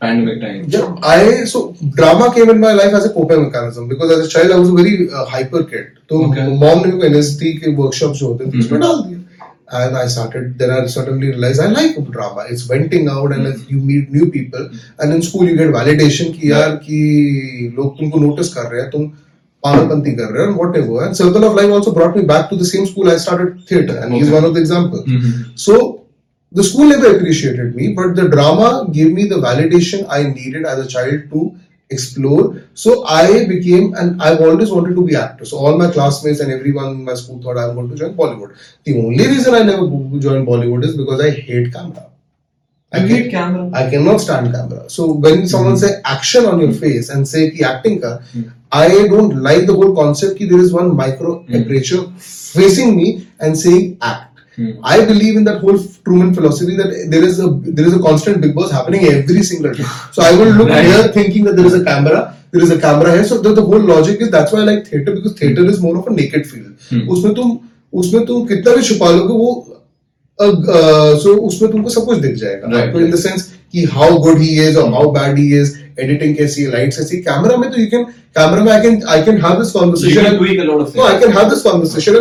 pandemic 0.00 0.40
time? 0.42 0.64
Yeah, 0.74 0.94
I 1.14 1.44
so 1.52 1.62
drama 2.00 2.28
came 2.34 2.50
in 2.54 2.60
my 2.64 2.72
life 2.80 2.94
as 3.00 3.06
a 3.10 3.12
coping 3.14 3.42
mechanism 3.46 3.88
because 3.94 4.12
as 4.18 4.26
a 4.26 4.28
child 4.34 4.52
I 4.56 4.58
was 4.64 4.70
a 4.74 4.76
very 4.82 4.98
uh, 5.20 5.24
hyper 5.36 5.64
kid. 5.72 5.88
तो 6.10 6.20
Okay. 6.28 6.46
Mom 6.64 6.84
ने 6.86 6.92
मेरे 6.92 7.10
NST 7.14 7.52
के 7.64 7.76
workshops 7.80 8.18
जो 8.20 8.26
होते 8.32 8.52
थे 8.52 8.58
उसमें 8.66 8.80
डाल 8.80 9.02
दिया. 9.08 9.16
And 9.78 9.96
I 9.96 10.06
started. 10.12 10.46
Then 10.60 10.70
I 10.76 10.78
suddenly 10.92 11.28
realized 11.32 11.60
I 11.64 11.66
like 11.74 11.98
drama. 12.14 12.44
It's 12.54 12.62
venting 12.70 13.08
out 13.16 13.34
and 13.34 13.44
like 13.48 13.68
you 13.74 13.80
meet 13.90 14.08
new 14.14 14.24
people. 14.36 14.64
And 14.98 15.12
in 15.16 15.22
school 15.26 15.50
you 15.50 15.56
get 15.60 15.68
validation 15.76 16.32
कि 16.38 16.50
यार 16.50 16.74
कि 16.86 16.98
लोग 17.76 17.92
तुमको 18.00 18.22
notice 18.24 18.52
कर 18.54 18.66
रहे 18.72 18.80
हैं 18.82 18.90
तुम 18.96 19.06
पागलपंती 19.66 20.12
कर 20.16 20.32
रहे 20.32 20.46
हो 20.46 20.50
and 20.50 20.58
whatever. 20.62 21.04
And 21.06 21.16
Circle 21.20 21.44
of 21.50 21.54
Life 21.60 21.70
also 21.78 21.92
brought 22.00 22.16
me 22.16 22.24
back 22.32 22.50
to 22.50 22.56
the 22.56 22.68
same 22.72 22.86
school 22.92 23.10
I 23.14 23.16
started 23.28 23.62
theatre 23.70 23.98
and 24.02 24.12
he's 24.14 24.26
Okay. 24.28 24.34
one 24.40 24.44
of 24.50 24.54
the 24.54 24.60
examples. 24.60 25.04
So 26.52 26.62
the 26.62 26.64
school 26.64 26.88
never 26.88 27.16
appreciated 27.16 27.74
me, 27.76 27.92
but 27.94 28.16
the 28.16 28.28
drama 28.28 28.88
gave 28.92 29.12
me 29.12 29.28
the 29.28 29.36
validation 29.36 30.06
I 30.08 30.24
needed 30.24 30.64
as 30.66 30.78
a 30.84 30.88
child 30.88 31.30
to 31.30 31.56
explore. 31.90 32.62
So 32.74 33.04
I 33.06 33.46
became, 33.46 33.94
and 33.94 34.20
I've 34.22 34.40
always 34.40 34.70
wanted 34.70 34.94
to 34.94 35.06
be 35.06 35.16
actor. 35.16 35.44
So 35.44 35.58
all 35.58 35.76
my 35.76 35.90
classmates 35.90 36.40
and 36.40 36.52
everyone 36.52 36.88
in 36.92 37.04
my 37.04 37.14
school 37.14 37.42
thought 37.42 37.58
I'm 37.58 37.74
going 37.74 37.88
to 37.88 37.94
join 37.96 38.14
Bollywood. 38.14 38.56
The 38.84 38.98
only 38.98 39.26
reason 39.26 39.54
I 39.54 39.62
never 39.62 39.86
joined 40.18 40.46
Bollywood 40.46 40.84
is 40.84 40.96
because 40.96 41.20
I 41.20 41.30
hate 41.30 41.72
camera. 41.72 42.06
I 42.92 43.00
hate 43.00 43.08
hate 43.10 43.30
camera? 43.30 43.70
I 43.72 43.88
cannot 43.88 44.18
stand 44.20 44.52
camera. 44.52 44.88
So 44.90 45.12
when 45.12 45.40
hmm. 45.40 45.46
someone 45.46 45.76
say 45.76 46.00
action 46.04 46.44
on 46.46 46.60
your 46.60 46.72
face 46.72 47.08
and 47.08 47.26
say 47.26 47.50
ki 47.50 47.62
acting 47.62 48.00
ka, 48.00 48.18
hmm. 48.32 48.48
I 48.72 48.88
don't 49.08 49.36
like 49.42 49.66
the 49.66 49.74
whole 49.74 49.94
concept 49.94 50.38
ki 50.38 50.46
there 50.46 50.58
is 50.58 50.72
one 50.72 50.96
micro 50.96 51.42
hmm. 51.42 51.54
aperture 51.54 52.10
facing 52.18 52.96
me 52.96 53.28
and 53.38 53.56
saying 53.56 53.98
act. 54.02 54.29
Hmm. 54.57 54.67
I 54.83 54.97
believe 55.07 55.35
in 55.39 55.43
that 55.45 55.59
whole 55.61 55.79
Truman 56.05 56.33
philosophy 56.33 56.75
that 56.77 56.91
there 57.13 57.23
is 57.29 57.39
a 57.45 57.47
there 57.79 57.87
is 57.89 57.95
a 57.95 57.99
constant 58.05 58.39
big 58.43 58.53
boss 58.59 58.71
happening 58.71 59.01
every 59.13 59.43
single 59.43 59.73
day. 59.79 59.87
So 60.17 60.21
I 60.27 60.31
will 60.41 60.51
look 60.59 60.69
Right. 60.69 60.85
here 60.91 61.07
thinking 61.17 61.43
that 61.47 61.57
there 61.57 61.65
is 61.71 61.73
a 61.79 61.83
camera, 61.87 62.21
there 62.51 62.63
is 62.67 62.71
a 62.75 62.79
camera 62.85 63.11
here. 63.15 63.25
So 63.31 63.39
the, 63.47 63.53
the 63.53 63.65
whole 63.71 63.79
logic 63.89 64.21
is 64.21 64.31
that's 64.35 64.53
why 64.53 64.61
I 64.61 64.63
like 64.69 64.87
theatre 64.87 65.15
because 65.17 65.33
theatre 65.41 65.65
is 65.73 65.81
more 65.87 65.97
of 65.97 66.07
a 66.07 66.13
naked 66.19 66.47
field. 66.51 66.71
Hmm. 66.91 67.01
उसमें 67.15 67.33
तुम 67.41 67.57
उसमें 68.03 68.25
तुम 68.31 68.45
कितना 68.53 68.75
भी 68.75 68.81
छुपा 68.91 69.09
लोगे 69.17 69.33
वो 69.41 69.51
सो 71.23 71.33
उसमें 71.49 71.71
तुमको 71.71 71.89
सब 71.89 72.05
कुछ 72.05 72.17
दिख 72.27 72.35
जाएगा 72.45 72.67
Right. 72.67 72.87
आपको 72.87 72.99
इन 72.99 73.11
द 73.11 73.15
सेंस 73.25 73.51
कि 73.71 73.83
हाउ 73.97 74.17
गुड 74.27 74.39
ही 74.41 74.49
इज 74.67 74.77
और 74.77 74.89
how 74.93 75.11
bad 75.11 75.37
he 75.39 75.47
is 75.59 75.75
editing 75.99 76.35
कैसी 76.37 76.63
है 76.63 76.71
लाइट्स 76.71 76.99
ऐसी 76.99 77.17
कैमरा 77.27 77.57
में 77.57 77.69
तो 77.71 77.81
यू 77.81 77.87
कैन 77.91 78.03
कैमरा 78.39 78.63
में 78.63 78.71
I 78.71 78.81
can 78.81 79.01
I 79.15 79.21
can 79.29 79.41
have 79.45 79.61
this 79.61 79.75
You 79.75 79.81
conversation 79.81 80.23
can 80.29 80.37
tweak 80.41 80.59
a 80.59 80.69
lot 80.71 80.81
of 80.85 80.95
No, 80.95 81.03
I 81.03 81.11
things. 81.11 81.25
can 81.25 81.31
have 81.39 81.49
this 81.53 81.63
conversation 81.63 82.17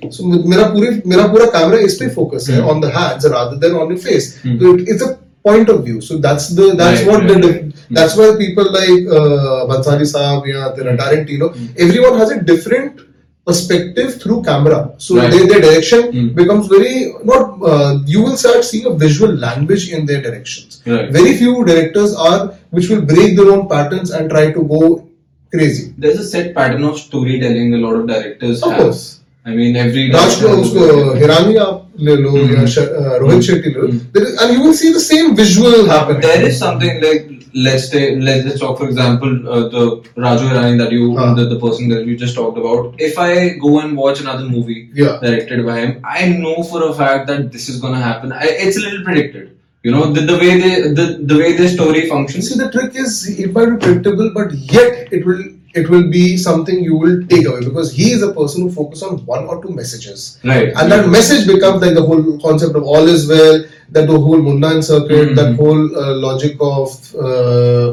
and 0.00 0.12
just 0.12 0.20
focus 0.20 0.30
my 0.30 0.32
hands 0.32 0.40
like 0.40 0.40
this. 0.40 0.42
So 0.42 0.48
मेरा 0.48 0.64
पूरी 0.72 1.02
मेरा 1.12 1.26
पूरा 1.32 1.46
camera 1.56 1.78
इस 1.78 1.94
पे 2.00 2.08
focus 2.14 2.48
है 2.50 2.62
on 2.72 2.80
the 2.80 2.90
hands 2.90 3.26
rather 3.34 3.58
than 3.64 3.74
on 3.82 3.90
your 3.90 3.98
face. 3.98 4.36
Hmm. 4.42 4.58
So 4.60 4.74
it, 4.74 4.88
it's 4.88 5.02
a 5.02 5.18
point 5.48 5.68
of 5.68 5.84
view. 5.84 6.00
So 6.00 6.18
that's 6.18 6.48
the 6.48 6.74
that's 6.74 7.02
Right, 7.02 7.08
what 7.08 7.22
right, 7.22 7.42
the 7.42 7.48
right. 7.52 7.74
that's 7.90 8.16
why 8.16 8.36
people 8.38 8.72
like 8.72 9.06
uh, 9.18 9.66
Bansali 9.72 10.06
Saab 10.12 10.46
yeah, 10.46 10.72
the 10.76 10.82
Tarantino, 11.02 11.54
Hmm. 11.54 11.66
everyone 11.78 12.18
has 12.18 12.30
a 12.30 12.42
different 12.42 13.00
perspective 13.46 14.20
through 14.22 14.42
camera. 14.42 14.92
So 14.98 15.16
Right. 15.16 15.30
their, 15.30 15.46
their 15.46 15.60
direction 15.60 16.12
Hmm. 16.12 16.28
becomes 16.34 16.66
very 16.66 17.14
not. 17.24 17.58
Uh, 17.62 17.98
you 18.06 18.22
will 18.22 18.36
start 18.36 18.64
seeing 18.64 18.86
a 18.86 18.94
visual 18.94 19.32
language 19.32 19.90
in 19.92 20.06
their 20.06 20.20
directions. 20.22 20.82
Right. 20.86 21.12
Very 21.12 21.36
few 21.36 21.64
directors 21.64 22.14
are 22.14 22.54
which 22.70 22.88
will 22.88 23.02
break 23.02 23.36
their 23.36 23.50
own 23.52 23.68
patterns 23.68 24.10
and 24.10 24.28
try 24.30 24.50
to 24.52 24.62
go 24.62 25.08
crazy. 25.52 25.94
There's 25.96 26.18
a 26.18 26.24
set 26.24 26.54
pattern 26.56 26.84
of 26.84 26.98
storytelling 26.98 27.74
a 27.74 27.78
lot 27.78 27.94
of 28.00 28.06
directors 28.08 28.62
Of 28.62 28.72
have. 28.72 28.80
course. 28.82 29.19
I 29.48 29.54
mean, 29.56 29.76
every 29.80 30.04
राज 30.12 30.34
को 30.42 30.48
director 30.48 30.62
उसको 30.62 30.86
has 30.86 31.08
a- 31.10 31.18
Hirani 31.18 31.56
आप 31.64 31.82
ले 32.06 32.14
लो 32.22 32.30
या 32.54 32.64
श- 32.74 32.86
uh, 33.00 33.18
Rohit 33.24 33.42
Shetty 33.48 33.70
ले 33.74 33.80
लो 33.82 33.88
There 34.16 34.24
is- 34.30 34.40
and 34.44 34.54
you 34.54 34.62
will 34.66 34.74
see 34.82 34.92
the 34.96 35.02
same 35.08 35.34
visual 35.40 35.86
happening 35.90 36.22
There 36.28 36.46
is 36.48 36.58
something 36.62 37.00
like 37.04 37.28
let's 37.66 37.84
say 37.92 38.00
let's 38.28 38.42
just 38.46 38.58
talk 38.62 38.74
for 38.80 38.86
example 38.88 39.30
uh, 39.56 39.60
the 39.74 39.84
Raju 40.24 40.48
Irani 40.54 40.78
that 40.80 40.90
you 40.96 41.04
Huh. 41.18 41.28
the, 41.38 41.44
the 41.52 41.58
person 41.66 41.88
that 41.94 42.04
you 42.10 42.16
just 42.24 42.34
talked 42.40 42.58
about. 42.62 42.98
If 43.10 43.20
I 43.26 43.30
go 43.66 43.70
and 43.82 43.96
watch 44.04 44.20
another 44.24 44.48
movie 44.56 44.80
Yeah. 45.02 45.14
directed 45.22 45.64
by 45.68 45.76
him, 45.84 45.94
I 46.16 46.26
know 46.42 46.56
for 46.72 46.82
a 46.88 46.92
fact 47.02 47.28
that 47.32 47.46
this 47.52 47.68
is 47.74 47.78
gonna 47.84 48.02
happen. 48.08 48.32
I, 48.32 48.48
it's 48.66 48.76
a 48.82 48.82
little 48.86 49.04
predicted. 49.10 49.46
You 49.84 49.92
know 49.94 50.04
the, 50.18 50.22
the 50.32 50.36
way 50.42 50.52
they 50.64 50.74
the, 50.98 51.06
the 51.32 51.38
way 51.44 51.52
their 51.62 51.68
story 51.76 52.02
You 52.04 52.10
functions. 52.12 52.50
see 52.50 52.58
the 52.64 52.68
trick 52.76 52.96
is 53.06 53.16
it 53.46 53.52
might 53.56 53.70
be 53.72 53.76
predictable 53.86 54.30
but 54.40 54.52
yet 54.76 55.08
it 55.20 55.24
will 55.30 55.44
it 55.73 55.89
will 55.89 56.07
be 56.09 56.37
something 56.37 56.83
you 56.83 56.95
will 56.95 57.17
take 57.27 57.45
away 57.45 57.59
because 57.67 57.91
he 57.93 58.11
is 58.11 58.21
a 58.21 58.31
person 58.33 58.63
who 58.63 58.71
focuses 58.71 59.03
on 59.03 59.17
one 59.25 59.45
or 59.45 59.61
two 59.63 59.69
messages 59.69 60.39
Right. 60.43 60.69
and 60.75 60.91
that 60.91 61.07
message 61.09 61.47
becomes 61.47 61.81
like 61.81 61.93
the 61.95 62.03
whole 62.09 62.23
concept 62.39 62.75
of 62.75 62.83
all 62.83 63.07
is 63.07 63.27
well 63.27 63.63
that 63.91 64.07
the 64.07 64.19
whole 64.25 64.41
Mundan 64.47 64.83
circuit 64.83 65.29
Mhm. 65.29 65.35
that 65.39 65.55
whole 65.61 65.83
uh, 66.03 66.15
logic 66.27 66.57
of 66.59 66.89
uh, 67.27 67.87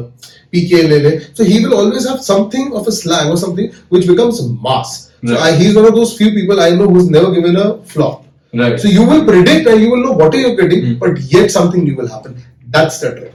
PK 0.53 0.87
Lele 0.91 1.11
so 1.33 1.43
he 1.51 1.65
will 1.65 1.75
always 1.81 2.07
have 2.11 2.21
something 2.31 2.73
of 2.73 2.87
a 2.87 2.91
slang 2.91 3.29
or 3.29 3.37
something 3.37 3.71
which 3.89 4.07
becomes 4.13 4.41
mass 4.67 4.95
so 5.25 5.33
Right. 5.35 5.43
I, 5.53 5.55
he's 5.61 5.75
one 5.75 5.85
of 5.91 5.95
those 5.99 6.17
few 6.17 6.31
people 6.39 6.59
I 6.67 6.71
know 6.71 6.87
who's 6.87 7.09
never 7.17 7.31
given 7.37 7.55
a 7.65 7.77
flop 7.93 8.25
Right. 8.61 8.79
So 8.79 8.87
you 8.87 9.03
will 9.09 9.25
predict 9.25 9.67
and 9.71 9.79
you 9.79 9.89
will 9.91 10.03
know 10.03 10.13
what 10.19 10.33
you're 10.33 10.55
getting, 10.59 10.79
Hmm. 10.85 10.93
but 11.01 11.19
yet 11.33 11.51
something 11.55 11.83
new 11.87 11.95
will 11.97 12.07
happen. 12.13 12.31
That's 12.75 12.95
the 13.01 13.09
trick. 13.17 13.33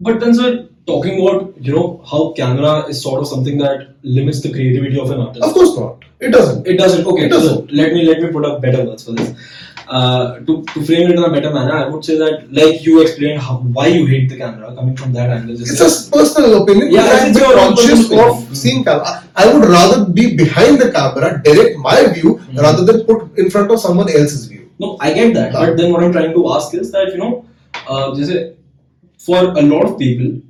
But 0.00 0.18
then, 0.20 0.32
sir, 0.38 0.66
talking 0.86 1.20
about 1.20 1.54
you 1.60 1.74
know 1.74 2.02
how 2.10 2.32
camera 2.32 2.86
is 2.86 3.02
sort 3.02 3.20
of 3.20 3.28
something 3.28 3.58
that 3.58 3.94
limits 4.02 4.40
the 4.42 4.52
creativity 4.52 4.98
of 5.00 5.10
an 5.10 5.20
artist. 5.20 5.44
Of 5.44 5.52
course 5.54 5.76
not. 5.76 6.04
It 6.20 6.30
doesn't. 6.30 6.66
It 6.66 6.76
doesn't. 6.76 7.06
Okay. 7.06 7.26
It 7.26 7.28
doesn't. 7.28 7.68
So 7.68 7.74
let 7.74 7.92
me 7.92 8.04
let 8.04 8.20
me 8.20 8.32
put 8.32 8.44
up 8.44 8.60
better 8.62 8.84
words 8.84 9.04
for 9.04 9.12
this. 9.12 9.34
Uh, 9.86 10.38
to, 10.40 10.64
to 10.72 10.82
frame 10.82 11.10
it 11.10 11.16
in 11.16 11.22
a 11.22 11.30
better 11.30 11.52
manner, 11.52 11.72
I 11.72 11.88
would 11.88 12.04
say 12.04 12.16
that 12.16 12.50
like 12.50 12.86
you 12.86 13.02
explained 13.02 13.40
how, 13.40 13.56
why 13.58 13.88
you 13.88 14.06
hate 14.06 14.30
the 14.30 14.38
camera 14.38 14.74
coming 14.74 14.96
from 14.96 15.12
that 15.12 15.28
angle. 15.28 15.54
it's 15.60 15.80
a 15.80 16.10
personal 16.10 16.62
opinion. 16.62 16.90
Yeah, 16.90 17.02
I'm 17.02 17.30
it's 17.30 17.38
your 17.38 17.52
conscious 17.52 18.04
of 18.06 18.16
mm. 18.16 18.56
seeing 18.56 18.82
camera. 18.82 19.22
I 19.36 19.52
would 19.52 19.66
rather 19.66 20.06
be 20.06 20.34
behind 20.36 20.80
the 20.80 20.90
camera, 20.90 21.42
direct 21.44 21.76
my 21.78 22.06
view 22.14 22.36
mm-hmm. 22.36 22.58
rather 22.58 22.84
than 22.84 23.04
put 23.04 23.36
in 23.36 23.50
front 23.50 23.70
of 23.70 23.78
someone 23.78 24.08
else's 24.08 24.46
view. 24.46 24.70
No, 24.78 24.96
I 25.00 25.12
get 25.12 25.34
that, 25.34 25.52
but 25.52 25.76
then 25.76 25.92
what 25.92 26.02
I'm 26.02 26.12
trying 26.12 26.32
to 26.32 26.52
ask 26.54 26.72
is 26.74 26.90
that 26.92 27.08
you 27.12 27.18
know, 27.18 27.46
uh, 27.86 28.14
for 29.18 29.36
a 29.36 29.62
lot 29.62 29.84
of 29.84 29.98
people, 29.98 30.40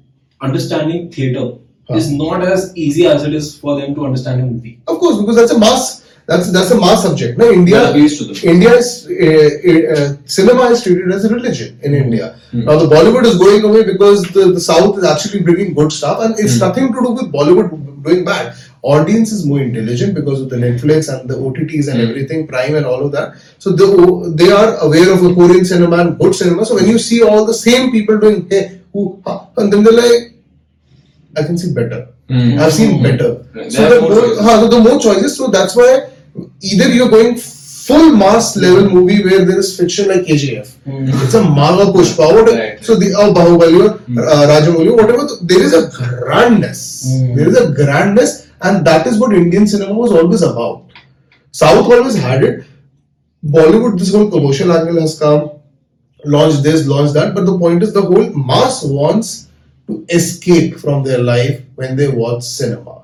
understanding 0.46 1.10
theatre 1.10 1.50
हाँ. 1.90 1.96
is 1.98 2.10
not 2.10 2.42
as 2.42 2.72
easy 2.76 3.06
as 3.06 3.24
it 3.24 3.34
is 3.34 3.56
for 3.58 3.80
them 3.80 3.94
to 3.94 4.06
understand 4.06 4.40
a 4.40 4.46
movie. 4.46 4.78
Of 4.86 4.98
course, 4.98 5.20
because 5.20 5.36
that's 5.36 5.52
a 5.52 5.58
mass. 5.58 6.00
That's 6.26 6.50
that's 6.52 6.70
a 6.70 6.76
mass 6.82 7.02
subject. 7.06 7.36
No, 7.38 7.50
India. 7.52 7.80
That 7.80 7.96
to 8.18 8.24
them. 8.24 8.36
India 8.54 8.70
is 8.82 9.06
uh, 9.06 9.94
uh, 9.94 10.16
cinema 10.24 10.68
is 10.74 10.82
treated 10.82 11.12
as 11.12 11.26
a 11.26 11.32
religion 11.32 11.78
in 11.82 11.94
India. 11.94 12.28
Hmm. 12.50 12.64
Now 12.64 12.76
the 12.82 12.86
Bollywood 12.94 13.26
is 13.30 13.36
going 13.36 13.62
away 13.70 13.82
because 13.84 14.22
the, 14.36 14.44
the 14.58 14.60
South 14.60 14.96
is 14.98 15.04
actually 15.04 15.42
bringing 15.48 15.74
good 15.74 15.92
stuff, 15.92 16.22
and 16.26 16.38
it's 16.38 16.54
Hmm. 16.54 16.64
nothing 16.68 16.86
to 16.94 17.02
do 17.08 17.12
with 17.18 17.30
Bollywood 17.34 17.74
doing 18.06 18.24
bad. 18.24 18.54
Audience 18.94 19.32
is 19.32 19.44
more 19.50 19.60
intelligent 19.60 20.14
because 20.14 20.40
of 20.40 20.48
the 20.54 20.56
Netflix 20.64 21.12
and 21.12 21.28
the 21.28 21.36
OTTs 21.44 21.88
and 21.92 22.00
Hmm. 22.00 22.08
everything, 22.08 22.46
Prime 22.46 22.74
and 22.80 22.86
all 22.86 23.04
of 23.04 23.12
that. 23.12 23.36
So 23.58 23.72
the, 23.82 24.32
they 24.40 24.50
are 24.62 24.76
aware 24.88 25.12
of 25.12 25.22
the 25.26 25.34
Korean 25.34 25.64
cinema 25.74 25.98
and 26.04 26.18
good 26.18 26.34
cinema. 26.34 26.64
So 26.70 26.74
when 26.80 26.88
you 26.94 26.98
see 26.98 27.22
all 27.22 27.44
the 27.52 27.58
same 27.66 27.90
people 27.92 28.18
doing 28.26 28.46
hey, 28.50 28.64
who, 28.94 29.20
huh, 29.26 29.40
and 29.58 29.72
then 29.72 29.82
they're 29.84 30.00
like, 30.04 30.33
I 31.36 31.42
can 31.42 31.56
see 31.58 31.72
better. 31.72 32.08
Hmm. 32.28 32.58
I've 32.58 32.72
seen 32.72 33.02
better. 33.02 33.44
Right. 33.54 33.70
So 33.70 33.88
the 33.88 34.00
more 34.00 34.10
more, 34.10 34.20
choices. 34.20 34.46
so 34.46 34.68
the 34.68 34.80
more 34.80 35.00
choices. 35.00 35.36
So 35.36 35.48
that's 35.48 35.76
why 35.76 36.10
either 36.60 36.88
you're 36.88 37.08
going 37.10 37.36
full 37.36 38.16
mass 38.16 38.56
level 38.56 38.88
movie 38.88 39.22
where 39.24 39.44
there 39.44 39.58
is 39.58 39.76
fiction 39.78 40.08
like 40.08 40.22
KGF. 40.22 40.74
It's 41.24 41.34
a 41.34 41.42
Maga 41.42 41.92
Pushpa. 41.92 42.32
What, 42.34 42.48
Right. 42.52 42.82
So 42.84 42.96
the 42.96 43.12
uh, 43.14 43.32
Bahubali 43.32 43.78
or 43.84 43.90
uh, 43.94 44.46
Rajamouli, 44.50 44.92
or 44.92 44.96
whatever. 44.96 45.26
There 45.42 45.62
is 45.62 45.74
a 45.74 45.90
grandness. 45.90 47.04
There 47.36 47.48
is 47.48 47.58
a 47.58 47.72
grandness, 47.72 48.48
and 48.62 48.86
that 48.86 49.06
is 49.06 49.18
what 49.18 49.34
Indian 49.34 49.66
cinema 49.66 49.92
was 49.92 50.12
always 50.12 50.42
about. 50.42 50.86
South 51.52 51.84
always 51.92 52.16
had 52.16 52.42
it. 52.42 52.64
Bollywood, 53.44 53.98
this 53.98 54.12
whole 54.14 54.30
commercial 54.30 54.72
angle 54.72 55.00
has 55.00 55.18
come. 55.18 55.50
Launch 56.24 56.62
this, 56.62 56.86
launch 56.86 57.12
that. 57.12 57.34
But 57.34 57.44
the 57.44 57.58
point 57.58 57.82
is, 57.82 57.92
the 57.92 58.00
whole 58.00 58.30
mass 58.30 58.82
wants 58.82 59.48
to 59.86 60.04
escape 60.08 60.78
from 60.78 61.02
their 61.02 61.18
life 61.18 61.62
when 61.74 61.96
they 61.96 62.08
watch 62.08 62.42
cinema. 62.42 63.02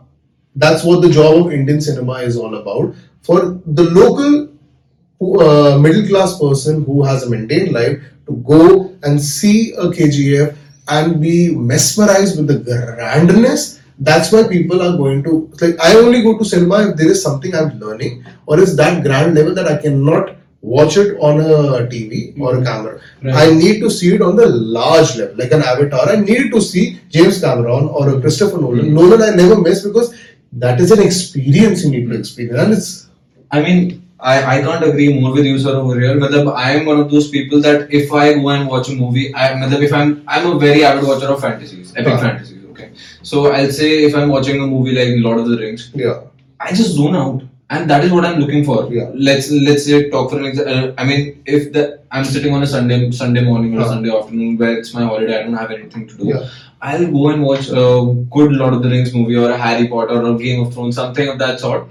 That's 0.56 0.84
what 0.84 1.02
the 1.02 1.10
job 1.10 1.46
of 1.46 1.52
Indian 1.52 1.80
cinema 1.80 2.14
is 2.14 2.36
all 2.36 2.54
about. 2.54 2.94
For 3.22 3.60
the 3.66 3.84
local 3.84 4.48
uh, 5.20 5.78
middle 5.78 6.06
class 6.08 6.38
person 6.38 6.84
who 6.84 7.02
has 7.04 7.22
a 7.22 7.30
maintained 7.30 7.72
life 7.72 8.02
to 8.26 8.36
go 8.36 8.96
and 9.02 9.20
see 9.20 9.72
a 9.72 9.84
KGF 9.84 10.56
and 10.88 11.20
be 11.20 11.54
mesmerized 11.54 12.36
with 12.36 12.48
the 12.48 12.58
grandness, 12.58 13.80
that's 14.00 14.32
why 14.32 14.48
people 14.48 14.80
are 14.80 14.96
going 14.96 15.22
to 15.24 15.50
like. 15.60 15.78
I 15.78 15.94
only 15.96 16.22
go 16.22 16.38
to 16.38 16.44
cinema 16.44 16.88
if 16.88 16.96
there 16.96 17.10
is 17.10 17.22
something 17.22 17.54
I'm 17.54 17.78
learning, 17.78 18.24
or 18.46 18.58
is 18.58 18.74
that 18.76 19.04
grand 19.04 19.34
level 19.34 19.54
that 19.54 19.68
I 19.68 19.76
cannot 19.76 20.36
watch 20.62 20.96
it 20.96 21.16
on 21.18 21.40
a 21.40 21.86
TV 21.88 22.38
or 22.38 22.54
a 22.54 22.58
hmm. 22.58 22.64
camera. 22.64 23.00
Right. 23.22 23.34
I 23.34 23.54
need 23.54 23.80
to 23.80 23.90
see 23.90 24.14
it 24.14 24.22
on 24.22 24.36
the 24.36 24.46
large 24.46 25.16
level, 25.16 25.36
like 25.36 25.52
an 25.52 25.62
Avatar. 25.62 26.08
I 26.08 26.16
need 26.16 26.50
to 26.52 26.60
see 26.60 27.00
James 27.08 27.40
Cameron 27.40 27.88
or 27.88 28.08
a 28.10 28.20
Christopher 28.20 28.56
hmm. 28.56 28.62
Nolan. 28.62 28.94
Nolan, 28.94 29.22
I 29.22 29.34
never 29.34 29.60
miss 29.60 29.84
because 29.86 30.14
that 30.52 30.80
is 30.80 30.90
an 30.90 31.00
experience 31.02 31.84
you 31.84 31.90
need 31.90 32.08
to 32.08 32.14
hmm. 32.14 32.20
experience, 32.20 32.60
and 32.60 32.72
it's 32.72 33.10
I 33.52 33.62
mean, 33.62 34.06
I, 34.20 34.58
I 34.58 34.60
can't 34.62 34.84
agree 34.84 35.18
more 35.18 35.32
with 35.32 35.44
you, 35.44 35.58
sir, 35.58 35.74
over 35.76 35.98
here. 35.98 36.14
Matlab, 36.14 36.54
I 36.54 36.72
am 36.72 36.86
one 36.86 37.00
of 37.00 37.10
those 37.10 37.28
people 37.28 37.60
that 37.62 37.92
if 37.92 38.12
I 38.12 38.34
go 38.34 38.50
and 38.50 38.68
watch 38.68 38.88
a 38.88 38.92
movie, 38.92 39.34
I, 39.34 39.52
matlab, 39.54 39.82
if 39.82 39.92
I'm 39.92 40.22
I'm 40.28 40.52
a 40.52 40.58
very 40.58 40.84
avid 40.84 41.06
watcher 41.06 41.28
of 41.28 41.40
fantasies, 41.40 41.92
epic 41.96 42.12
Ah. 42.12 42.18
fantasies. 42.18 42.64
Okay, 42.70 42.90
so 43.22 43.50
I'll 43.50 43.72
say 43.72 44.04
if 44.04 44.14
I'm 44.14 44.28
watching 44.28 44.60
a 44.60 44.66
movie 44.66 44.92
like 44.92 45.24
Lord 45.24 45.40
of 45.40 45.48
the 45.48 45.56
Rings, 45.56 45.90
yeah. 45.94 46.20
I 46.60 46.70
just 46.70 46.90
zone 46.90 47.16
out, 47.16 47.42
and 47.70 47.88
that 47.90 48.04
is 48.04 48.12
what 48.12 48.24
I'm 48.24 48.38
looking 48.40 48.64
for. 48.64 48.78
Yeah. 48.92 49.11
Let's 49.14 49.50
let's 49.50 49.85
say 49.87 50.11
talk 50.11 50.30
for 50.30 50.38
an 50.38 50.46
example. 50.46 50.94
I 50.98 51.04
mean, 51.04 51.42
if 51.46 51.72
the 51.72 52.00
I'm 52.11 52.24
sitting 52.24 52.52
on 52.54 52.62
a 52.62 52.66
Sunday 52.66 52.98
Sunday 53.12 53.44
morning 53.50 53.76
or 53.76 53.80
a 53.80 53.85
Ah. 53.85 53.88
Sunday 53.94 54.11
afternoon 54.18 54.59
where 54.59 54.76
it's 54.78 54.92
my 54.94 55.04
holiday, 55.04 55.38
I 55.38 55.42
don't 55.44 55.54
have 55.62 55.70
anything 55.78 56.06
to 56.09 56.16
do. 56.16 56.28
Yeah. 56.33 56.48
I'll 56.83 57.06
go 57.16 57.28
and 57.30 57.42
watch 57.42 57.68
a 57.68 57.87
good 58.37 58.52
Lord 58.61 58.74
of 58.74 58.83
the 58.83 58.90
Rings 58.90 59.14
movie 59.14 59.37
or 59.37 59.50
a 59.50 59.56
Harry 59.56 59.87
Potter 59.88 60.22
or 60.22 60.37
Game 60.38 60.62
of 60.66 60.72
Thrones, 60.74 60.96
something 60.96 61.28
of 61.28 61.38
that 61.38 61.61
sort, 61.61 61.88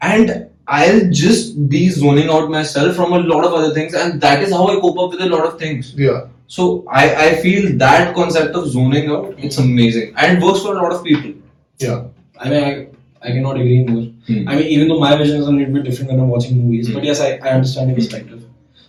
and 0.00 0.46
I'll 0.66 1.00
just 1.10 1.68
be 1.68 1.88
zoning 1.90 2.30
out 2.30 2.48
myself 2.50 2.96
from 2.96 3.12
a 3.12 3.18
lot 3.18 3.44
of 3.44 3.52
other 3.52 3.72
things, 3.74 3.94
and 3.94 4.20
that 4.20 4.42
is 4.42 4.52
how 4.52 4.66
I 4.68 4.80
cope 4.80 4.98
up 4.98 5.10
with 5.10 5.20
a 5.20 5.28
lot 5.34 5.44
of 5.46 5.58
things. 5.58 5.94
Yeah. 5.96 6.20
So 6.46 6.84
I, 6.90 7.04
I 7.26 7.34
feel 7.42 7.76
that 7.78 8.14
concept 8.14 8.54
of 8.54 8.68
zoning 8.68 9.10
out, 9.10 9.34
it's 9.38 9.58
amazing, 9.58 10.14
and 10.16 10.38
it 10.38 10.44
works 10.44 10.62
for 10.62 10.74
a 10.76 10.82
lot 10.82 10.92
of 10.92 11.04
people. 11.04 11.34
Yeah. 11.78 12.04
I 12.38 12.48
mean, 12.48 12.64
I, 12.64 13.28
I 13.28 13.32
cannot 13.32 13.56
agree 13.56 13.84
more. 13.84 14.09
Hmm. 14.26 14.48
I 14.48 14.56
mean, 14.56 14.66
even 14.66 14.88
though 14.88 15.00
my 15.00 15.16
vision 15.16 15.36
is 15.40 15.46
a 15.46 15.50
little 15.50 15.72
bit 15.74 15.84
different 15.84 16.10
when 16.10 16.20
I'm 16.20 16.28
watching 16.28 16.58
movies, 16.62 16.88
Hmm. 16.88 16.94
but 16.94 17.04
yes, 17.04 17.20
I, 17.20 17.30
I 17.42 17.50
understand 17.50 17.88
your 17.90 17.96
perspective. 17.96 18.44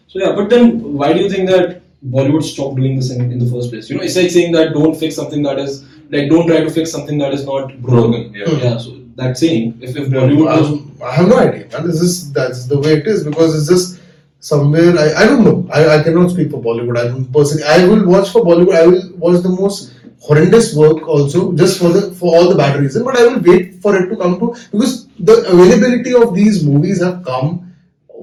So 0.07 0.19
yeah, 0.19 0.33
but 0.35 0.49
then 0.49 0.93
why 0.93 1.13
do 1.13 1.19
you 1.21 1.29
think 1.29 1.49
that 1.49 1.81
Bollywood 2.15 2.43
stopped 2.43 2.75
doing 2.77 2.95
this 2.97 3.11
in, 3.11 3.31
in 3.31 3.39
the 3.39 3.45
first 3.45 3.69
place? 3.71 3.89
You 3.89 3.97
know, 3.97 4.03
it's 4.03 4.15
like 4.17 4.29
saying 4.31 4.51
that 4.53 4.73
don't 4.73 4.95
fix 4.95 5.15
something 5.15 5.43
that 5.43 5.57
is 5.59 5.85
like 6.09 6.29
don't 6.29 6.47
try 6.47 6.59
to 6.61 6.69
fix 6.69 6.91
something 6.91 7.17
that 7.19 7.33
is 7.33 7.45
not 7.45 7.81
broken. 7.81 8.33
Yeah. 8.33 8.49
Yeah. 8.49 8.77
So 8.77 8.97
that 9.15 9.37
saying, 9.37 9.77
if, 9.81 9.95
if 9.95 10.09
Bollywood 10.09 10.45
was 10.45 10.69
Um, 10.71 10.97
I 11.03 11.13
have 11.13 11.27
no 11.29 11.37
idea, 11.37 11.67
man. 11.71 11.87
This 11.87 12.01
is 12.01 12.31
that's 12.33 12.65
the 12.65 12.79
way 12.79 12.93
it 12.99 13.07
is 13.07 13.23
because 13.23 13.55
it's 13.57 13.69
just 13.69 14.01
somewhere 14.39 14.97
I, 14.97 15.23
I 15.23 15.25
don't 15.25 15.43
know. 15.43 15.67
I, 15.71 15.99
I 15.99 16.03
cannot 16.03 16.31
speak 16.31 16.51
for 16.51 16.61
Bollywood. 16.61 16.97
I 16.97 17.07
don't 17.07 17.31
personally 17.31 17.63
I 17.63 17.85
will 17.87 18.05
watch 18.05 18.29
for 18.31 18.41
Bollywood. 18.41 18.75
I 18.75 18.87
will 18.87 19.03
watch 19.17 19.41
the 19.43 19.49
most 19.49 19.93
horrendous 20.27 20.67
work 20.75 21.07
also 21.07 21.39
just 21.53 21.79
for 21.81 21.89
the 21.89 22.01
for 22.19 22.35
all 22.35 22.49
the 22.49 22.57
bad 22.63 22.79
reason. 22.79 23.03
But 23.03 23.17
I 23.19 23.25
will 23.27 23.39
wait 23.51 23.81
for 23.81 23.95
it 23.99 24.09
to 24.09 24.15
come 24.17 24.39
to 24.41 24.53
because 24.71 24.93
the 25.31 25.35
availability 25.53 26.13
of 26.13 26.35
these 26.35 26.63
movies 26.63 27.01
have 27.01 27.23
come 27.31 27.49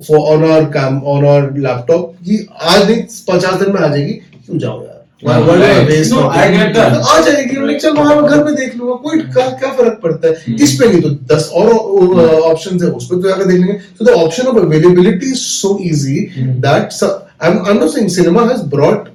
for 0.07 0.19
on 0.35 0.45
our 0.51 0.71
cam 0.77 1.03
on 1.15 1.25
our 1.33 1.51
laptop. 1.67 2.15
कि 2.25 2.47
आज 2.75 2.91
नहीं 2.91 3.03
पचास 3.29 3.59
दिन 3.63 3.73
में 3.75 3.81
आ 3.81 3.89
जाएगी 3.89 4.13
क्यों 4.47 4.59
जाओ 4.59 4.83
यार. 4.85 4.95
तो 6.11 6.21
आ 6.97 7.21
जाएगी 7.27 7.57
मैं 7.59 7.79
चल 7.79 7.93
वहाँ 7.97 8.23
घर 8.29 8.45
में 8.45 8.55
देख 8.55 8.77
लूँगा 8.77 8.95
कोई 9.09 9.19
क्या 9.35 9.71
फ़र्क 9.79 9.99
पड़ता 10.03 10.29
है 10.29 10.55
इस 10.65 10.75
पे 10.81 10.89
नहीं 10.89 11.01
तो 11.03 11.11
दस 11.35 11.51
और 11.61 11.67
ऑप्शन 12.51 12.83
है 12.85 12.91
उस 12.91 13.07
पे 13.11 13.17
तो 13.17 13.29
जाकर 13.29 13.45
देख 13.53 13.61
लेंगे 13.61 13.79
so 13.99 14.05
the 14.11 14.15
option 14.25 14.47
of 14.53 14.61
availability 14.63 15.33
is 15.37 15.43
so 15.47 15.71
easy 15.91 16.19
that 16.67 16.93
so, 16.93 17.09
I'm, 17.41 17.59
I'm 17.65 17.79
not 17.81 17.91
saying 17.91 18.09
cinema 18.11 18.47
has 18.53 18.63
brought 18.63 19.09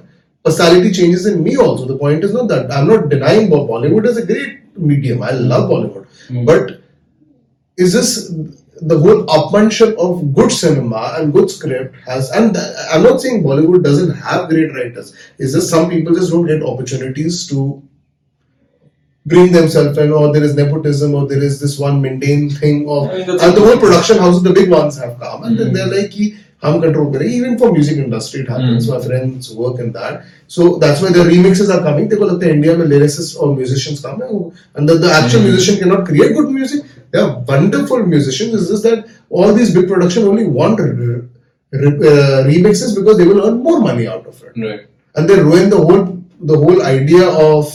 personality 0.44 0.92
changes 0.92 1.26
in 1.26 1.42
me 1.42 1.56
also. 1.56 1.86
The 1.86 1.96
point 1.96 2.22
is 2.22 2.32
not 2.32 2.48
that 2.48 2.70
I'm 2.70 2.86
not 2.86 3.08
denying 3.08 3.48
Bollywood 3.50 4.06
is 4.06 4.18
a 4.18 4.26
great 4.26 4.76
medium. 4.76 5.22
I 5.22 5.30
love 5.30 5.70
Bollywood. 5.70 6.06
Hmm. 6.28 6.44
But 6.44 6.80
is 7.76 7.92
this 7.92 8.34
the 8.82 8.98
whole 8.98 9.24
upmanship 9.26 9.96
of 9.96 10.34
good 10.34 10.50
cinema 10.50 11.14
and 11.16 11.32
good 11.32 11.50
script 11.50 11.96
has 12.06 12.30
and 12.30 12.56
I'm 12.92 13.02
not 13.02 13.20
saying 13.20 13.42
Bollywood 13.42 13.82
doesn't 13.82 14.10
have 14.16 14.48
great 14.50 14.74
writers. 14.74 15.16
It's 15.38 15.52
just 15.54 15.70
some 15.70 15.88
people 15.88 16.14
just 16.14 16.30
don't 16.30 16.46
get 16.46 16.62
opportunities 16.62 17.46
to 17.48 17.82
bring 19.26 19.52
themselves 19.52 19.96
in 19.96 20.12
or 20.12 20.32
there 20.32 20.44
is 20.44 20.54
nepotism 20.54 21.14
or 21.14 21.26
there 21.26 21.42
is 21.42 21.58
this 21.58 21.78
one 21.78 22.02
mundane 22.02 22.50
thing 22.50 22.86
of 22.88 23.08
I 23.08 23.18
mean, 23.18 23.30
and 23.30 23.56
the 23.56 23.60
whole 23.60 23.78
production 23.78 24.18
houses 24.18 24.42
the 24.42 24.52
big 24.52 24.70
ones 24.70 24.98
have 24.98 25.18
come. 25.18 25.44
And 25.44 25.58
then 25.58 25.68
hmm. 25.68 25.74
they're 25.74 25.86
like 25.86 26.10
"Ki, 26.10 26.36
hum 26.64 26.80
control 26.84 27.10
karenge. 27.12 27.36
Even 27.38 27.58
for 27.58 27.72
music 27.72 27.98
industry, 28.04 28.40
it 28.40 28.48
happens. 28.48 28.86
Mm. 28.86 28.94
My 28.94 29.00
friends 29.06 29.54
work 29.54 29.80
in 29.84 29.92
that. 29.92 30.24
So 30.56 30.76
that's 30.84 31.02
why 31.02 31.10
the 31.10 31.24
remixes 31.30 31.72
are 31.74 31.82
coming. 31.82 32.08
They 32.08 32.16
go 32.16 32.26
like 32.26 32.40
the 32.40 32.50
India, 32.50 32.76
where 32.78 32.86
lyricists 32.86 33.36
or 33.38 33.54
musicians 33.56 34.00
come, 34.00 34.22
and 34.74 34.88
the, 34.88 34.96
the 35.04 35.12
actual 35.20 35.40
mm. 35.40 35.50
musician 35.50 35.78
cannot 35.82 36.06
create 36.06 36.34
good 36.34 36.50
music. 36.50 36.84
They 37.10 37.20
are 37.20 37.38
wonderful 37.52 38.04
musicians. 38.06 38.54
Is 38.54 38.68
just 38.70 38.82
that 38.84 39.08
all 39.30 39.54
these 39.60 39.74
big 39.74 39.88
production 39.88 40.24
only 40.32 40.46
want 40.46 40.80
re- 40.80 41.22
re- 41.70 42.08
uh, 42.10 42.44
remixes 42.50 42.94
because 42.98 43.18
they 43.18 43.26
will 43.26 43.46
earn 43.46 43.62
more 43.62 43.80
money 43.80 44.06
out 44.06 44.26
of 44.26 44.42
it. 44.42 44.52
Right. 44.66 44.86
And 45.16 45.28
they 45.28 45.40
ruin 45.40 45.70
the 45.70 45.82
whole 45.86 46.04
the 46.40 46.56
whole 46.56 46.82
idea 46.82 47.28
of 47.28 47.68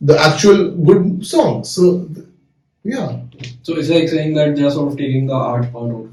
the 0.00 0.18
actual 0.18 0.70
good 0.72 1.26
song. 1.26 1.64
So, 1.64 2.08
yeah. 2.84 3.20
So 3.62 3.76
it's 3.76 3.88
like 3.88 4.08
saying 4.08 4.34
that 4.34 4.56
they 4.56 4.62
are 4.62 4.70
sort 4.70 4.92
of 4.92 4.98
taking 4.98 5.26
the 5.26 5.34
art 5.34 5.72
part 5.72 5.90
out 5.90 6.08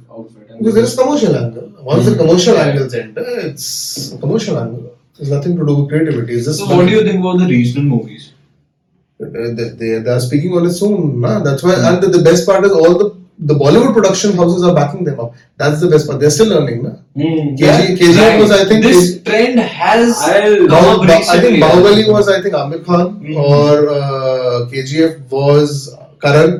because 0.58 0.76
there 0.76 0.84
is 0.84 0.96
commercial 0.96 1.36
angle. 1.36 1.70
Once 1.84 2.06
the 2.06 2.16
commercial 2.16 2.58
angles 2.58 2.94
enter, 2.94 3.24
it's 3.48 4.13
a 4.13 4.18
commercial 4.18 4.58
angle. 4.60 4.98
There's 5.18 5.30
nothing 5.32 5.56
to 5.58 5.66
do 5.66 5.76
with 5.82 5.89
creativity. 5.89 6.34
It's 6.36 6.46
just 6.46 6.60
So 6.60 6.66
what 6.76 6.86
do 6.88 6.92
you 6.92 7.04
think 7.04 7.20
about 7.20 7.38
the 7.39 7.48
regional 7.48 7.84
movies? 7.98 8.32
they, 9.20 9.54
they, 9.80 10.00
they 10.00 10.10
are 10.10 10.20
speaking 10.20 10.54
on 10.54 10.66
its 10.66 10.82
own. 10.84 11.22
Nah? 11.22 11.39
That's 11.44 11.63
why, 11.63 11.76
and 11.88 12.02
the, 12.04 12.08
the 12.08 12.24
best 12.24 12.46
part 12.46 12.66
is 12.66 12.72
all 12.72 12.98
the 12.98 13.24
the 13.39 13.54
Bollywood 13.56 13.94
production 13.96 14.34
houses 14.38 14.63
are 14.63 14.76
backing 14.76 15.04
them 15.04 15.20
up. 15.20 15.34
That's 15.58 15.82
the 15.82 15.89
best 15.89 16.08
part. 16.08 16.20
They're 16.20 16.30
still 16.30 16.48
learning, 16.50 16.84
Nah? 16.84 16.92
Hmm, 17.16 17.56
KG, 17.56 17.98
KGF 17.98 18.39
was, 18.39 18.52
I 18.52 18.63
think, 18.66 18.84
this 18.84 19.22
trend 19.24 19.60
has 19.60 20.18
I'll- 20.22 20.68
come 20.68 20.70
Bah- 20.70 20.92
up 21.02 21.08
Bah- 21.08 21.32
I 21.34 21.39
think 21.42 21.63
Bahubali 21.63 22.12
was 22.12 22.30
I 22.30 22.42
think 22.44 22.54
Amir 22.54 22.80
Khan 22.84 23.20
Mhm. 23.20 23.36
or 23.36 23.89
uh, 23.89 24.70
KGF 24.72 25.20
was 25.32 25.94
Karan. 26.26 26.52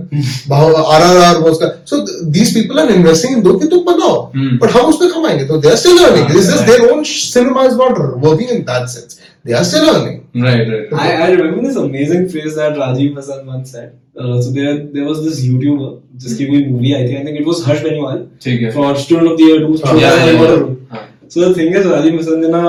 Bah- 0.48 0.62
RRR 0.98 1.44
was 1.48 1.60
Karan. 1.64 1.76
So 1.92 2.00
th- 2.06 2.22
these 2.38 2.54
people 2.58 2.80
are 2.84 2.88
investing 2.96 3.34
in 3.38 3.44
दो 3.48 3.54
कि 3.60 3.70
तुम 3.74 3.84
बनाओ. 3.90 4.16
Hmm. 4.36 4.58
But 4.64 4.72
how 4.78 4.86
उसपे 4.94 5.10
कमाएँगे? 5.14 5.48
तो 5.52 5.62
they 5.66 5.72
are 5.74 5.82
still 5.84 6.00
earning. 6.08 6.26
Ah, 6.30 6.36
It's 6.38 6.50
just 6.54 6.60
right. 6.60 6.72
their 6.72 6.92
own 6.94 7.04
sh- 7.04 7.24
cinema 7.36 7.66
is 7.72 7.78
not 7.84 8.02
working 8.28 8.50
in 8.58 8.64
that 8.72 8.90
sense. 8.96 9.20
They 9.46 9.54
are 9.60 9.64
still 9.70 9.90
earning. 9.96 10.20
Right, 10.44 10.68
right. 10.74 10.92
right. 10.92 11.02
I, 11.06 11.24
I 11.24 11.32
remember 11.32 11.64
this 11.68 11.76
amazing 11.86 12.28
phrase 12.34 12.56
that 12.60 12.78
Rajiv 12.84 13.16
Hasan 13.22 13.46
once 13.54 13.72
said. 13.78 13.90
Uh, 14.18 14.42
so 14.42 14.52
there 14.58 14.74
there 14.96 15.06
was 15.10 15.22
this 15.26 15.40
YouTuber, 15.46 15.90
जिसकी 16.24 16.46
कोई 16.52 16.62
movie 16.72 16.94
आई 16.96 17.08
थी, 17.10 17.18
I 17.20 17.24
think 17.28 17.40
it 17.42 17.48
was 17.52 17.62
Harsh 17.68 17.82
Beniwal 17.88 18.20
ठीक 18.46 18.62
है. 18.62 18.72
for 18.76 18.90
Student 19.06 19.32
of 19.32 19.38
the 19.42 19.48
Year 19.52 19.60
2. 19.66 19.82
हाँ, 19.86 19.96
yeah, 20.02 20.18
yeah, 20.26 20.42
yeah. 20.42 20.66
हाँ. 20.94 21.04
So 21.36 21.42
the 21.46 21.54
thing 21.60 21.74
is, 21.82 21.86
Rajiv 21.94 22.18
Hasan 22.22 22.44
in 22.50 22.56
a 22.62 22.64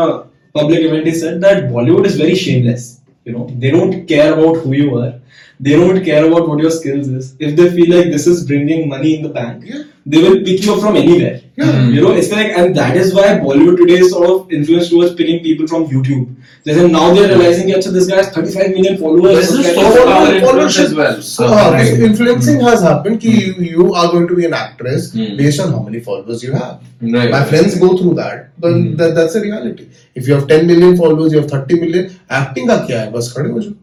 public 0.58 0.80
event 0.88 1.06
he 1.06 1.14
said 1.22 1.40
that 1.46 1.64
Bollywood 1.74 2.06
is 2.12 2.16
very 2.24 2.34
shameless. 2.44 2.86
You 3.24 3.32
know, 3.32 3.46
they 3.58 3.70
don't 3.70 4.06
care 4.06 4.32
about 4.34 4.56
who 4.58 4.72
you 4.72 4.98
are. 4.98 5.20
They 5.60 5.72
don't 5.76 6.04
care 6.04 6.26
about 6.26 6.48
what 6.48 6.60
your 6.60 6.70
skills 6.70 7.08
is. 7.08 7.34
If 7.38 7.56
they 7.56 7.70
feel 7.70 7.96
like 7.96 8.10
this 8.10 8.26
is 8.26 8.46
bringing 8.46 8.88
money 8.88 9.16
in 9.16 9.22
the 9.22 9.30
bank, 9.30 9.64
Yeah. 9.66 9.84
They 10.06 10.20
will 10.22 10.38
pick 10.44 10.62
you 10.64 10.72
up 10.74 10.80
from 10.80 10.96
anywhere. 10.96 11.40
Yeah. 11.56 11.88
You 11.88 12.00
know, 12.02 12.12
it's 12.12 12.30
like, 12.30 12.48
and 12.58 12.74
that 12.76 12.96
is 12.96 13.14
why 13.14 13.26
Bollywood 13.44 13.76
today 13.78 13.94
is 14.00 14.10
sort 14.10 14.28
of 14.28 14.52
influenced 14.52 14.90
towards 14.90 15.14
picking 15.14 15.42
people 15.42 15.66
from 15.66 15.86
YouTube. 15.86 16.34
They 16.64 16.74
say 16.74 16.88
now 16.88 17.12
they're 17.14 17.28
realizing 17.28 17.68
that 17.68 17.84
this 17.96 18.06
guy 18.06 18.16
has 18.16 18.28
35 18.30 18.70
million 18.70 18.98
followers. 18.98 19.34
There's 19.34 19.50
a 19.50 19.62
subscribers. 19.62 19.94
soft 19.94 20.06
power 20.08 20.26
Follower- 20.26 20.34
influence 20.36 20.78
as 20.78 20.94
well. 20.94 21.22
So, 21.22 21.46
Uh, 21.46 21.48
uh, 21.52 21.70
right. 21.72 21.84
this 21.90 22.00
influencing 22.08 22.60
has 22.60 22.82
happened 22.82 23.20
कि 23.24 23.32
you, 23.36 23.54
you 23.70 23.94
are 23.94 24.06
going 24.12 24.26
to 24.32 24.34
be 24.40 24.44
an 24.50 24.54
actress 24.60 25.08
Hmm. 25.14 25.36
based 25.42 25.60
on 25.66 25.72
how 25.76 25.82
many 25.88 26.00
followers 26.00 26.42
you 26.48 26.52
have. 26.52 26.80
Right. 27.18 27.30
My 27.36 27.44
friends 27.52 27.78
go 27.86 27.96
through 27.96 28.14
that, 28.20 28.44
but 28.66 28.72
Hmm. 28.72 28.96
that, 28.96 29.14
that's 29.14 29.34
the 29.34 29.42
reality. 29.46 29.86
If 30.14 30.28
you 30.28 30.34
have 30.34 30.46
10 30.48 30.66
million 30.66 30.96
followers, 31.02 31.32
you 31.32 31.40
have 31.40 31.50
30 31.50 31.80
million, 31.84 32.10
acting 32.40 32.66
का 32.72 32.76
क्या 32.86 33.00
है? 33.00 33.12
बस 33.12 33.32
खड़े 33.36 33.50
हो 33.50 33.60
जाओ. 33.60 33.74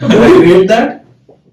Don't 0.00 0.28
you 0.34 0.42
hate 0.52 0.68
that? 0.68 0.96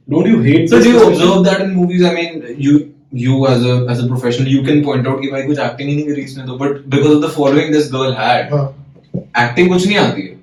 Don't 0.09 0.25
you 0.33 0.41
hate 0.41 0.69
So 0.69 0.81
do 0.83 0.89
you 0.89 1.03
observe 1.07 1.43
that 1.45 1.61
in 1.61 1.73
movies? 1.75 2.03
I 2.03 2.13
mean, 2.13 2.45
you 2.67 2.93
you 3.11 3.47
as 3.47 3.63
a 3.65 3.85
as 3.89 4.03
a 4.03 4.07
professional, 4.07 4.47
you 4.47 4.63
can 4.63 4.83
point 4.83 5.07
out 5.07 5.21
कि 5.21 5.31
भाई 5.31 5.43
कुछ 5.43 5.57
acting 5.57 5.87
ही 5.87 5.95
नहीं 5.95 6.07
करी 6.07 6.21
इसने 6.21 6.43
तो, 6.47 6.57
but 6.57 6.89
because 6.89 7.13
of 7.15 7.21
the 7.21 7.29
following 7.29 7.71
this 7.71 7.87
girl 7.91 8.11
had, 8.11 8.49
हाँ. 8.51 8.73
acting 9.35 9.69
कुछ 9.69 9.87
नहीं 9.87 9.97
आती 9.97 10.21
है. 10.21 10.35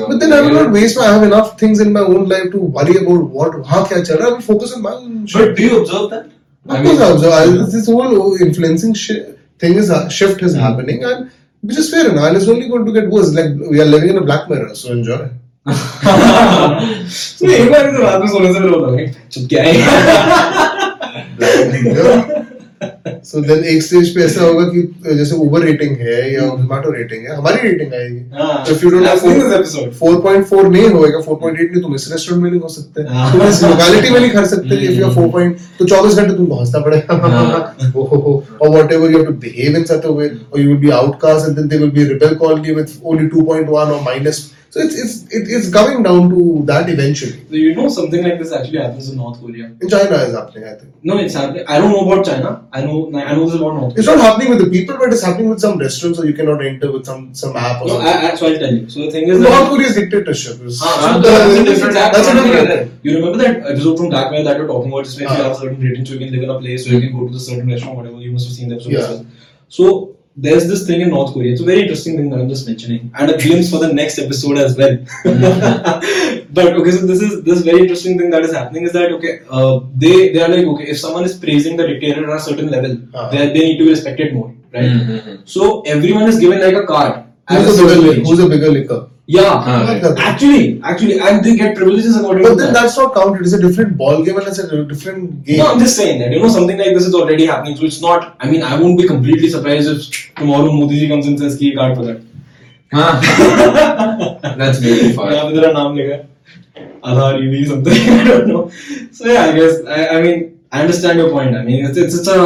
हो. 0.00 0.08
But 0.08 0.20
then 0.20 0.32
I 0.32 0.40
will 0.40 0.54
not 0.54 0.72
waste 0.72 0.98
my, 0.98 1.06
I 1.06 1.12
have 1.12 1.22
enough 1.22 1.58
things 1.58 1.80
in 1.80 1.92
my 1.92 2.00
own 2.00 2.28
life 2.28 2.50
to 2.52 2.58
worry 2.58 2.96
about 2.96 3.30
what, 3.38 3.66
हाँ 3.66 3.84
क्या 3.88 4.02
चल 4.02 4.14
रहा 4.16 4.26
है, 4.26 4.32
I 4.32 4.34
will 4.34 4.42
focus 4.42 4.76
on 4.76 4.82
my 4.82 4.92
own 4.92 5.26
shit. 5.26 5.40
But 5.40 5.56
do 5.56 5.62
you 5.62 5.80
observe 5.80 6.10
that? 6.10 6.30
Of 6.68 6.84
course 6.84 7.00
I 7.00 7.10
observe, 7.10 7.32
I, 7.32 7.46
this 7.74 7.86
whole 7.86 8.36
influencing 8.36 8.94
shi 8.94 9.22
thing 9.58 9.74
is, 9.74 9.90
uh, 9.90 10.08
shift 10.08 10.42
is 10.42 10.54
happening 10.54 11.04
and 11.04 11.30
which 11.62 11.78
is 11.78 11.90
fair 11.90 12.10
enough 12.10 12.24
and 12.24 12.36
it's 12.36 12.48
only 12.48 12.68
going 12.68 12.84
to 12.86 12.92
get 12.92 13.08
worse. 13.08 13.32
Like 13.34 13.54
we 13.70 13.80
are 13.80 13.84
living 13.84 14.10
in 14.10 14.18
a 14.18 14.22
black 14.22 14.48
mirror, 14.48 14.74
so 14.74 14.92
enjoy. 14.92 15.28
So, 17.10 17.46
एक 17.46 17.70
बार 17.70 17.90
तो 17.92 18.02
रात 18.02 18.20
में 18.20 18.28
सोने 18.28 18.52
से 18.52 18.60
पहले 18.60 18.76
होता 18.76 19.00
है 19.00 19.28
चुप 19.32 19.48
क्या 19.48 19.62
है. 19.64 20.78
सो 23.24 23.40
देन 23.40 23.64
एक 23.70 23.82
स्टेज 23.82 24.14
पे 24.14 24.20
ऐसा 24.24 24.42
होगा 24.42 24.64
कि 24.64 24.82
जैसे 25.16 25.34
उबर 25.34 25.60
रेटिंग 25.60 25.96
है 25.96 26.34
या 26.34 26.40
जोमेटो 26.40 26.90
रेटिंग 26.90 27.26
है 27.26 27.36
हमारी 27.36 27.68
रेटिंग 27.68 27.94
आएगी। 27.94 28.20
तो 28.66 28.90
डोंट 28.90 29.06
हैव 29.06 29.16
4.4 30.00 30.68
नहीं 30.68 30.88
होएगा 30.88 31.18
4.8 31.18 31.52
नहीं 31.52 31.82
तुम 31.82 31.94
इस 31.94 32.08
रेस्टोरेंट 32.12 32.42
में 32.42 32.50
नहीं 32.50 32.60
हो 32.60 32.68
सकते। 32.68 33.02
तुम 33.32 33.42
इस 33.48 33.62
लोकेलिटी 33.62 34.10
में 34.10 34.20
नहीं 34.20 34.30
खा 34.30 34.44
सकते 34.44 34.76
इफ़ 34.76 34.92
यू 34.92 35.06
4. 35.16 35.50
तो 35.78 35.84
24 35.86 36.14
घंटे 36.14 36.36
तुम 36.36 36.46
पहुँचना 36.46 36.80
पड़ेगा। 36.80 37.12
और 38.62 38.68
whatever 38.68 39.10
you 39.10 39.18
have 39.18 39.26
to 39.26 39.32
behave 39.32 39.76
in 39.76 39.84
such 39.84 40.04
a 40.04 40.08
way 40.08 40.28
और 40.28 40.60
you 40.60 40.66
will 40.68 40.76
be 40.76 40.90
outcast 40.90 41.48
and 41.48 41.56
then 41.56 41.68
they 41.68 41.76
will 41.78 41.90
be 41.90 42.04
rebel 42.04 42.34
with 42.74 42.88
only 43.02 43.28
2.1 43.28 43.68
और 43.68 44.00
minus 44.04 44.50
so 44.72 44.78
it's 44.84 44.94
it's 45.04 45.14
it's 45.54 45.68
coming 45.76 46.02
down 46.06 46.28
to 46.32 46.40
that 46.70 46.88
eventually 46.94 47.38
So 47.50 47.56
you 47.62 47.70
know 47.76 47.86
something 47.94 48.22
like 48.26 48.36
this 48.42 48.52
actually 48.58 48.78
happens 48.82 49.08
in 49.12 49.16
North 49.22 49.38
Korea. 49.40 49.64
in 49.82 49.88
China 49.94 50.16
is 50.26 50.34
happening 50.38 50.64
I 50.72 50.74
think 50.80 50.90
No, 51.08 51.14
it's 51.22 51.34
happening. 51.38 51.64
I 51.66 51.78
don't 51.80 51.90
know 51.94 52.02
about 52.08 52.24
China. 52.28 52.50
I 52.72 52.82
know 52.86 52.96
I 53.30 53.32
know 53.36 53.46
this 53.46 53.56
about 53.60 53.74
North 53.78 53.98
it's 53.98 54.06
not 54.10 54.20
happening 54.26 54.50
with 54.52 54.60
the 54.64 54.70
people 54.76 54.96
but 55.00 55.12
it's 55.16 55.24
happening 55.28 55.48
with 55.52 55.60
some 55.66 55.76
restaurants 55.84 56.18
so 56.20 56.24
you 56.28 56.34
cannot 56.40 56.62
enter 56.70 56.90
with 56.92 57.04
some 57.10 57.24
some 57.42 57.56
app 57.64 57.82
or 57.82 57.88
No, 57.88 57.94
something 57.94 58.12
I, 58.12 58.30
I, 58.30 58.34
so 58.42 58.46
I'll 58.50 58.60
tell 58.64 58.74
you. 58.78 58.84
So 58.94 59.00
the 59.06 59.10
thing 59.16 59.26
is 59.32 59.40
North 59.46 59.56
that 59.58 59.70
Korea's 59.72 59.96
dictatorship 60.00 60.62
is 60.70 60.80
Ah, 60.82 60.92
Ah, 60.92 61.12
so 61.14 61.20
that's 61.26 61.54
the- 61.56 61.62
a 61.62 61.64
different 61.70 61.94
that's 62.18 62.28
a 62.34 62.36
different. 62.38 62.92
You 63.08 63.16
remember 63.18 63.38
that 63.44 63.56
episode 63.74 63.96
from 64.02 64.08
Black 64.14 64.30
Mirror 64.30 64.44
that 64.50 64.56
you're 64.62 64.70
talking 64.72 64.92
about? 64.92 65.06
Like 65.18 65.20
you 65.20 65.26
Ah. 65.34 65.42
have 65.48 65.56
certain 65.64 65.80
rating, 65.88 66.06
so 66.06 66.14
you 66.14 66.20
can 66.24 66.32
live 66.36 66.44
in 66.48 66.50
a 66.56 66.60
place, 66.64 66.84
so 66.86 66.90
you 66.94 67.02
can 67.08 67.12
go 67.18 67.26
to 67.26 67.32
the 67.40 67.44
certain 67.50 67.68
restaurant, 67.74 67.96
whatever. 68.02 68.20
You 68.28 68.32
must 68.38 68.46
have 68.48 68.56
seen 68.60 68.68
the 68.72 68.76
episode. 68.76 68.92
Yeah. 68.92 69.22
So 69.80 69.90
there's 70.44 70.66
this 70.68 70.82
thing 70.88 71.00
in 71.04 71.10
North 71.14 71.32
Korea. 71.34 71.52
It's 71.52 71.60
a 71.60 71.64
very 71.70 71.82
interesting 71.82 72.16
thing 72.18 72.28
that 72.30 72.40
I'm 72.40 72.48
just 72.54 72.66
mentioning, 72.70 73.10
and 73.18 73.30
a 73.30 73.36
glimpse 73.42 73.70
for 73.72 73.80
the 73.84 73.92
next 74.00 74.18
episode 74.24 74.58
as 74.66 74.76
well. 74.80 74.94
but 76.58 76.68
okay, 76.80 76.92
so 76.96 77.06
this 77.10 77.22
is 77.26 77.42
this 77.48 77.60
very 77.68 77.80
interesting 77.84 78.18
thing 78.18 78.30
that 78.34 78.42
is 78.48 78.52
happening 78.60 78.84
is 78.88 78.92
that 78.98 79.12
okay, 79.18 79.34
uh, 79.50 79.80
they 80.04 80.14
they 80.32 80.42
are 80.46 80.50
like 80.54 80.66
okay, 80.74 80.86
if 80.94 80.98
someone 81.04 81.24
is 81.30 81.34
praising 81.44 81.76
the 81.80 81.86
dictator 81.92 82.22
at 82.28 82.36
a 82.36 82.40
certain 82.48 82.70
level, 82.76 82.96
Ah. 83.14 83.28
they 83.32 83.46
they 83.54 83.64
need 83.68 83.78
to 83.80 83.84
be 83.88 83.90
respected 83.96 84.34
more, 84.38 84.48
right? 84.76 84.92
Mhm. 85.00 85.40
So 85.56 85.68
everyone 85.96 86.26
is 86.34 86.38
given 86.46 86.60
like 86.68 86.78
a 86.84 86.86
card. 86.94 87.18
who's 87.50 87.78
a 87.78 87.84
a 87.84 87.86
bigger 87.86 88.02
certain 88.08 88.24
who's 88.26 88.40
a 88.42 88.48
bigger 88.50 88.68
liquor 88.74 88.98
Yeah, 89.32 89.48
Ah, 89.72 89.74
right. 89.88 90.04
actually, 90.28 90.80
actually, 90.82 91.16
and 91.26 91.44
they 91.44 91.54
get 91.58 91.76
privileges 91.76 92.16
according 92.20 92.42
but 92.44 92.56
then 92.60 92.72
that. 92.72 92.76
that's 92.78 92.96
not 93.00 93.14
counted 93.16 93.42
it's 93.42 93.52
a 93.58 93.60
different 93.64 93.96
ball 94.00 94.24
game 94.28 94.38
and 94.40 94.48
it's 94.52 94.58
a 94.58 94.84
different 94.92 95.44
game 95.44 95.58
No, 95.60 95.66
I'm 95.72 95.78
just 95.82 95.96
saying 96.00 96.18
that 96.22 96.32
you 96.36 96.40
know 96.44 96.48
something 96.54 96.78
like 96.82 96.94
this 96.96 97.06
is 97.10 97.14
already 97.18 97.46
happening. 97.50 97.76
So 97.76 97.84
it's 97.90 98.00
not. 98.06 98.24
I 98.40 98.50
mean, 98.50 98.62
I 98.70 98.80
won't 98.80 98.98
be 99.02 99.06
completely 99.12 99.50
surprised 99.54 99.88
if 99.92 100.34
tomorrow 100.40 100.72
Modi 100.78 100.98
ji 101.02 101.08
comes 101.12 101.28
and 101.32 101.38
says 101.44 101.56
ki 101.60 101.70
card 101.76 101.96
for 102.00 102.04
that. 102.08 102.20
Ah, 102.92 103.12
That's 104.62 104.78
very 104.86 105.12
far. 105.18 105.28
Yeah, 105.32 105.44
there 105.50 105.62
तेरा 105.62 105.72
नाम 105.78 105.96
लेगा 106.00 106.18
Aadhaar 107.10 107.30
EV 107.44 107.60
something. 107.68 108.08
I 108.16 108.24
don't 108.30 108.48
know. 108.54 108.62
So 109.18 109.28
yeah, 109.32 109.44
I 109.44 109.52
guess 109.58 109.76
I, 109.98 110.00
I 110.16 110.22
mean 110.24 110.42
I 110.72 110.82
understand 110.86 111.22
your 111.24 111.30
point. 111.36 111.54
I 111.60 111.62
mean 111.68 111.86
it's 111.90 112.02
it's, 112.06 112.18
it's 112.22 112.32
a 112.38 112.40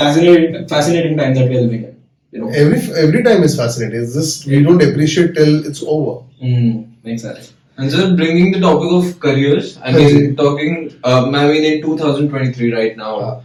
fascinating 0.00 0.68
fascinating 0.74 1.16
time 1.22 1.34
that 1.40 1.48
we 1.54 1.56
are 1.62 1.64
living 1.68 1.84
in. 1.88 1.89
You 2.32 2.40
know, 2.40 2.48
every 2.50 2.78
every 3.04 3.22
time 3.22 3.42
is 3.42 3.56
fascinating 3.56 4.02
it's 4.02 4.14
just 4.14 4.46
we 4.46 4.62
don't 4.62 4.82
appreciate 4.82 5.34
till 5.34 5.66
it's 5.66 5.82
over 5.82 6.24
mm, 6.42 6.86
makes 7.04 7.22
sense. 7.22 7.52
And 7.76 7.90
just 7.90 8.16
bringing 8.16 8.52
the 8.52 8.60
topic 8.60 8.90
of 8.92 9.18
careers, 9.20 9.78
I 9.82 9.92
mean, 9.92 10.36
talking, 10.36 10.94
um, 11.02 11.34
I 11.34 11.46
mean, 11.48 11.64
in 11.64 11.82
2023 11.82 12.74
right 12.74 12.94
now, 12.96 13.42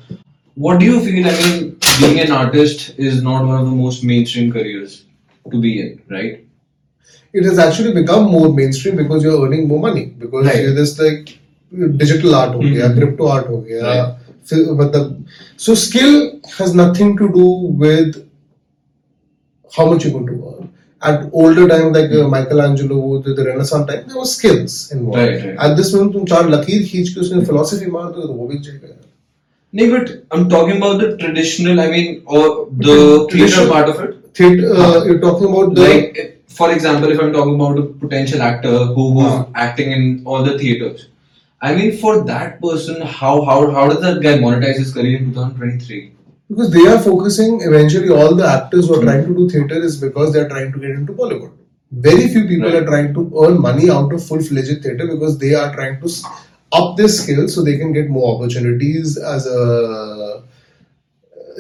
what 0.56 0.80
do 0.80 0.86
you 0.86 1.00
feel? 1.06 1.28
I 1.28 1.34
mean, 1.42 1.78
being 2.00 2.20
an 2.20 2.32
artist 2.32 2.96
is 2.98 3.24
not 3.24 3.46
one 3.46 3.60
of 3.62 3.66
the 3.66 3.72
most 3.72 4.04
mainstream 4.04 4.52
careers 4.52 5.06
to 5.52 5.62
be 5.62 5.80
in, 5.82 6.02
right? 6.10 6.42
it 7.34 7.44
has 7.44 7.60
actually 7.60 7.94
become 7.94 8.26
more 8.32 8.54
mainstream 8.54 8.96
because 8.96 9.24
you're 9.24 9.46
earning 9.46 9.68
more 9.68 9.80
money 9.80 10.06
because 10.24 10.46
Right. 10.48 10.62
you're 10.64 10.76
just 10.76 11.00
like 11.00 11.38
digital 11.98 12.36
art 12.36 12.54
ho 12.54 12.60
gaya, 12.62 12.90
Mhm. 12.90 12.98
crypto 13.00 13.28
art 13.28 13.48
ho 13.48 13.58
gaya, 13.70 13.84
Right. 13.88 14.16
fi- 14.52 14.74
but 14.82 14.94
the 14.94 15.02
so 15.58 15.76
skill 15.76 16.14
has 16.58 16.74
nothing 16.84 17.18
to 17.18 17.28
do 17.40 17.48
with 17.84 18.22
how 19.77 19.87
much 19.91 20.05
you're 20.05 20.13
going 20.13 20.27
to 20.27 20.33
earn. 20.33 20.69
At 21.03 21.31
older 21.33 21.67
time, 21.69 21.93
like 21.93 22.11
uh, 22.13 22.29
Michelangelo, 22.29 23.23
the, 23.23 23.33
the 23.35 23.45
Renaissance 23.45 23.87
time, 23.91 24.05
there 24.07 24.19
were 24.19 24.25
skills 24.27 24.93
involved. 24.93 25.19
Right, 25.19 25.45
right. 25.45 25.57
At 25.59 25.77
this 25.77 25.95
moment, 25.95 26.13
तुम 26.15 26.25
चार 26.27 26.49
लकीर 26.51 26.83
खींच 26.89 27.09
के 27.15 27.21
उसमें 27.21 27.45
philosophy 27.47 27.87
मार 27.93 28.11
दो 28.13 28.27
तो 28.27 28.33
वो 28.33 28.49
बिक 28.49 28.61
जाएगा. 28.61 28.97
No, 29.73 29.87
but 29.89 30.11
I'm 30.33 30.49
talking 30.49 30.77
about 30.79 31.01
the 31.01 31.17
traditional, 31.17 31.81
I 31.81 31.91
mean, 31.91 32.23
or 32.27 32.69
the 32.71 33.27
Traditional- 33.29 33.29
theatre 33.29 33.69
part 33.69 33.89
of 33.89 34.01
it. 34.01 34.17
Theatre, 34.35 34.75
uh, 34.75 35.05
you're 35.05 35.21
talking 35.21 35.49
about 35.53 35.75
the 35.75 35.83
Like, 35.83 36.19
if- 36.19 36.57
for 36.61 36.71
example, 36.73 37.11
if 37.13 37.21
I'm 37.21 37.33
talking 37.33 37.55
about 37.55 37.79
a 37.79 37.85
potential 38.05 38.43
actor 38.43 38.73
who 38.97 39.05
who's 39.13 39.33
Ah. 39.33 39.47
acting 39.55 39.93
in 39.93 40.23
all 40.27 40.43
the 40.49 40.59
theaters, 40.59 41.07
I 41.63 41.75
mean, 41.77 41.97
for 42.03 42.25
that 42.33 42.61
person, 42.65 43.01
how 43.21 43.35
how 43.51 43.71
how 43.79 43.89
does 43.93 44.01
that 44.01 44.21
guy 44.27 44.35
monetize 44.39 44.81
his 44.85 44.93
career 44.93 45.19
in 45.19 45.33
2023? 45.33 46.13
Because 46.51 46.71
they 46.73 46.85
are 46.87 46.99
focusing 47.01 47.61
eventually 47.63 48.09
all 48.11 48.35
the 48.35 48.47
actors 48.53 48.89
who 48.89 48.95
are 48.99 49.03
trying 49.03 49.25
to 49.27 49.35
do 49.35 49.49
theatre 49.49 49.81
is 49.89 49.97
because 49.97 50.33
they 50.33 50.41
are 50.41 50.49
trying 50.49 50.73
to 50.73 50.81
get 50.81 50.91
into 50.91 51.13
Bollywood. 51.13 51.51
Very 51.93 52.29
few 52.29 52.47
people 52.49 52.69
Right. 52.69 52.83
are 52.83 52.87
trying 52.87 53.13
to 53.15 53.23
earn 53.45 53.61
money 53.67 53.91
out 53.91 54.13
of 54.17 54.25
full 54.31 54.41
fledged 54.49 54.83
theatre 54.87 55.07
because 55.13 55.39
they 55.39 55.53
are 55.61 55.69
trying 55.77 56.01
to 56.01 56.07
s- 56.07 56.23
up 56.73 56.97
their 56.97 57.09
skills 57.09 57.55
so 57.55 57.63
they 57.69 57.77
can 57.79 57.93
get 57.93 58.11
more 58.17 58.27
opportunities 58.35 59.17
as 59.35 59.47
a 59.47 59.61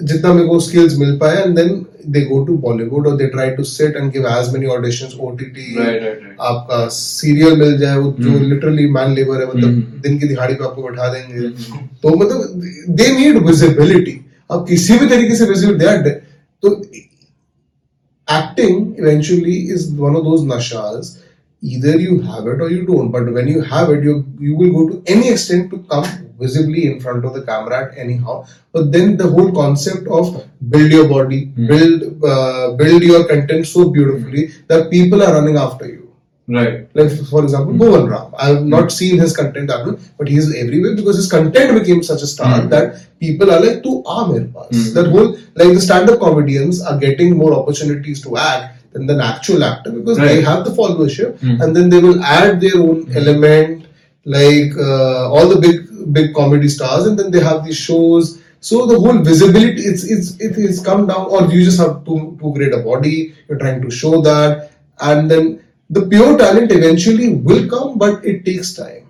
जितना 0.09 0.33
मेरे 0.33 0.46
को 0.48 0.59
skills 0.64 0.94
मिल 0.98 1.16
पाए 1.22 1.40
and 1.44 1.59
then 1.59 1.72
they 2.14 2.20
go 2.28 2.37
to 2.44 2.52
Bollywood 2.66 3.09
or 3.11 3.16
they 3.16 3.26
try 3.33 3.46
to 3.56 3.64
sit 3.70 3.96
and 4.00 4.12
give 4.12 4.24
as 4.35 4.50
many 4.52 4.68
auditions 4.74 5.16
OTT 5.26 5.64
Right, 5.78 5.98
right, 6.04 6.22
right. 6.26 6.37
आपका 6.50 6.78
serial 6.98 7.56
मिल 7.62 7.76
जाए 7.78 7.96
वो 7.96 8.12
जो 8.20 8.30
हम्म। 8.30 8.48
Literally 8.50 8.87
man 8.96 9.14
labour 9.14 9.40
है 9.40 9.46
मतलब 9.48 9.68
हम्म। 9.68 10.00
दिन 10.06 10.18
की 10.18 10.28
दिहाड़ी 10.28 10.54
पे 10.54 10.64
आपको 10.64 10.83
बैठा 10.83 11.09
देंगे 11.14 11.48
तो 12.02 12.14
मतलब 12.22 12.94
दे 13.00 13.09
नीड 13.18 13.38
विजिबिलिटी 13.46 14.18
अब 14.51 14.65
किसी 14.67 14.97
भी 14.99 15.10
तरीके 15.10 15.36
से 15.36 15.45
विजिबिलिटी 15.45 16.10
तो 16.63 16.69
acting 18.27 18.95
eventually 18.97 19.55
is 19.73 19.91
one 19.91 20.15
of 20.15 20.23
those 20.23 20.43
nashas 20.51 21.21
either 21.62 21.97
you 21.97 22.21
have 22.21 22.47
it 22.47 22.62
or 22.62 22.69
you 22.71 22.86
don't 22.86 23.12
but 23.12 23.31
when 23.34 23.47
you 23.47 23.62
have 23.62 23.89
it 23.95 24.03
you 24.03 24.15
you 24.39 24.55
will 24.55 24.71
go 24.77 24.88
to 24.89 25.03
any 25.15 25.29
extent 25.29 25.69
to 25.69 25.77
come 25.91 26.08
visibly 26.39 26.86
in 26.91 26.99
front 26.99 27.23
of 27.25 27.34
the 27.36 27.43
camera 27.49 27.77
at 27.84 27.97
anyhow 27.97 28.43
but 28.71 28.91
then 28.91 29.15
the 29.17 29.27
whole 29.36 29.51
concept 29.51 30.08
of 30.08 30.43
build 30.69 30.91
your 30.91 31.08
body 31.08 31.45
Hmm. 31.45 31.67
build 31.67 32.25
uh, 32.31 32.71
build 32.81 33.03
your 33.03 33.27
content 33.27 33.67
so 33.67 33.89
beautifully 33.89 34.47
that 34.67 34.89
people 34.89 35.21
are 35.27 35.34
running 35.38 35.58
after 35.58 35.88
you 35.88 36.04
Right. 36.47 36.88
like 36.93 37.12
for 37.29 37.43
example 37.43 37.73
Bhuvan 37.73 38.03
Bam. 38.10 38.34
I 38.38 38.47
have 38.49 38.65
not 38.65 38.91
seen 38.91 39.17
his 39.19 39.36
content 39.36 39.69
much, 39.69 39.99
but 40.19 40.27
he 40.27 40.36
is 40.38 40.53
everywhere 40.55 40.95
because 40.95 41.15
his 41.15 41.29
content 41.31 41.73
became 41.79 42.03
such 42.03 42.21
a 42.21 42.27
star 42.27 42.62
Hmm. 42.62 42.69
that 42.69 42.99
people 43.19 43.49
are 43.55 43.60
like, 43.63 43.81
"Tu 43.86 43.93
aa 44.05 44.27
mere 44.31 44.43
paas." 44.58 44.75
Hmm. 44.75 44.93
That 44.97 45.08
whole 45.15 45.31
like 45.62 45.73
the 45.77 45.81
stand-up 45.88 46.19
comedians 46.19 46.81
are 46.84 46.97
getting 47.05 47.36
more 47.41 47.51
opportunities 47.62 48.21
to 48.27 48.38
act 48.38 48.93
than 48.93 49.08
the 49.08 49.17
actual 49.31 49.63
actor 49.71 49.91
because 49.97 50.19
they 50.27 50.38
have 50.51 50.63
the 50.69 50.75
followership 50.81 51.39
Hmm. 51.47 51.58
and 51.62 51.75
then 51.75 51.89
they 51.95 51.99
will 52.08 52.21
add 52.38 52.62
their 52.67 52.77
own 52.86 53.01
element 53.23 53.86
like 54.38 54.77
uh, 54.77 55.29
all 55.34 55.47
the 55.55 55.60
big 55.67 55.81
big 56.13 56.34
comedy 56.39 56.69
stars 56.77 57.08
and 57.08 57.17
then 57.19 57.31
they 57.31 57.39
have 57.49 57.65
these 57.65 57.77
shows 57.89 58.38
so 58.60 58.86
the 58.91 58.97
whole 59.03 59.19
visibility 59.34 59.81
it's 59.91 60.03
it's 60.15 60.29
it 60.47 60.55
is 60.69 60.79
come 60.93 61.05
down 61.12 61.25
or 61.36 61.45
you 61.58 61.65
just 61.65 61.79
have 61.88 61.93
too 62.08 62.21
too 62.41 62.51
great 62.58 62.73
a 62.73 62.81
body 62.93 63.17
you're 63.49 63.58
trying 63.65 63.81
to 63.81 63.89
show 64.01 64.21
that 64.21 64.71
and 65.12 65.29
then 65.31 65.45
the 65.95 66.05
pure 66.08 66.38
talent 66.38 66.71
eventually 66.71 67.29
will 67.49 67.67
come 67.69 67.97
but 67.97 68.25
it 68.25 68.43
takes 68.45 68.73
time 68.73 69.04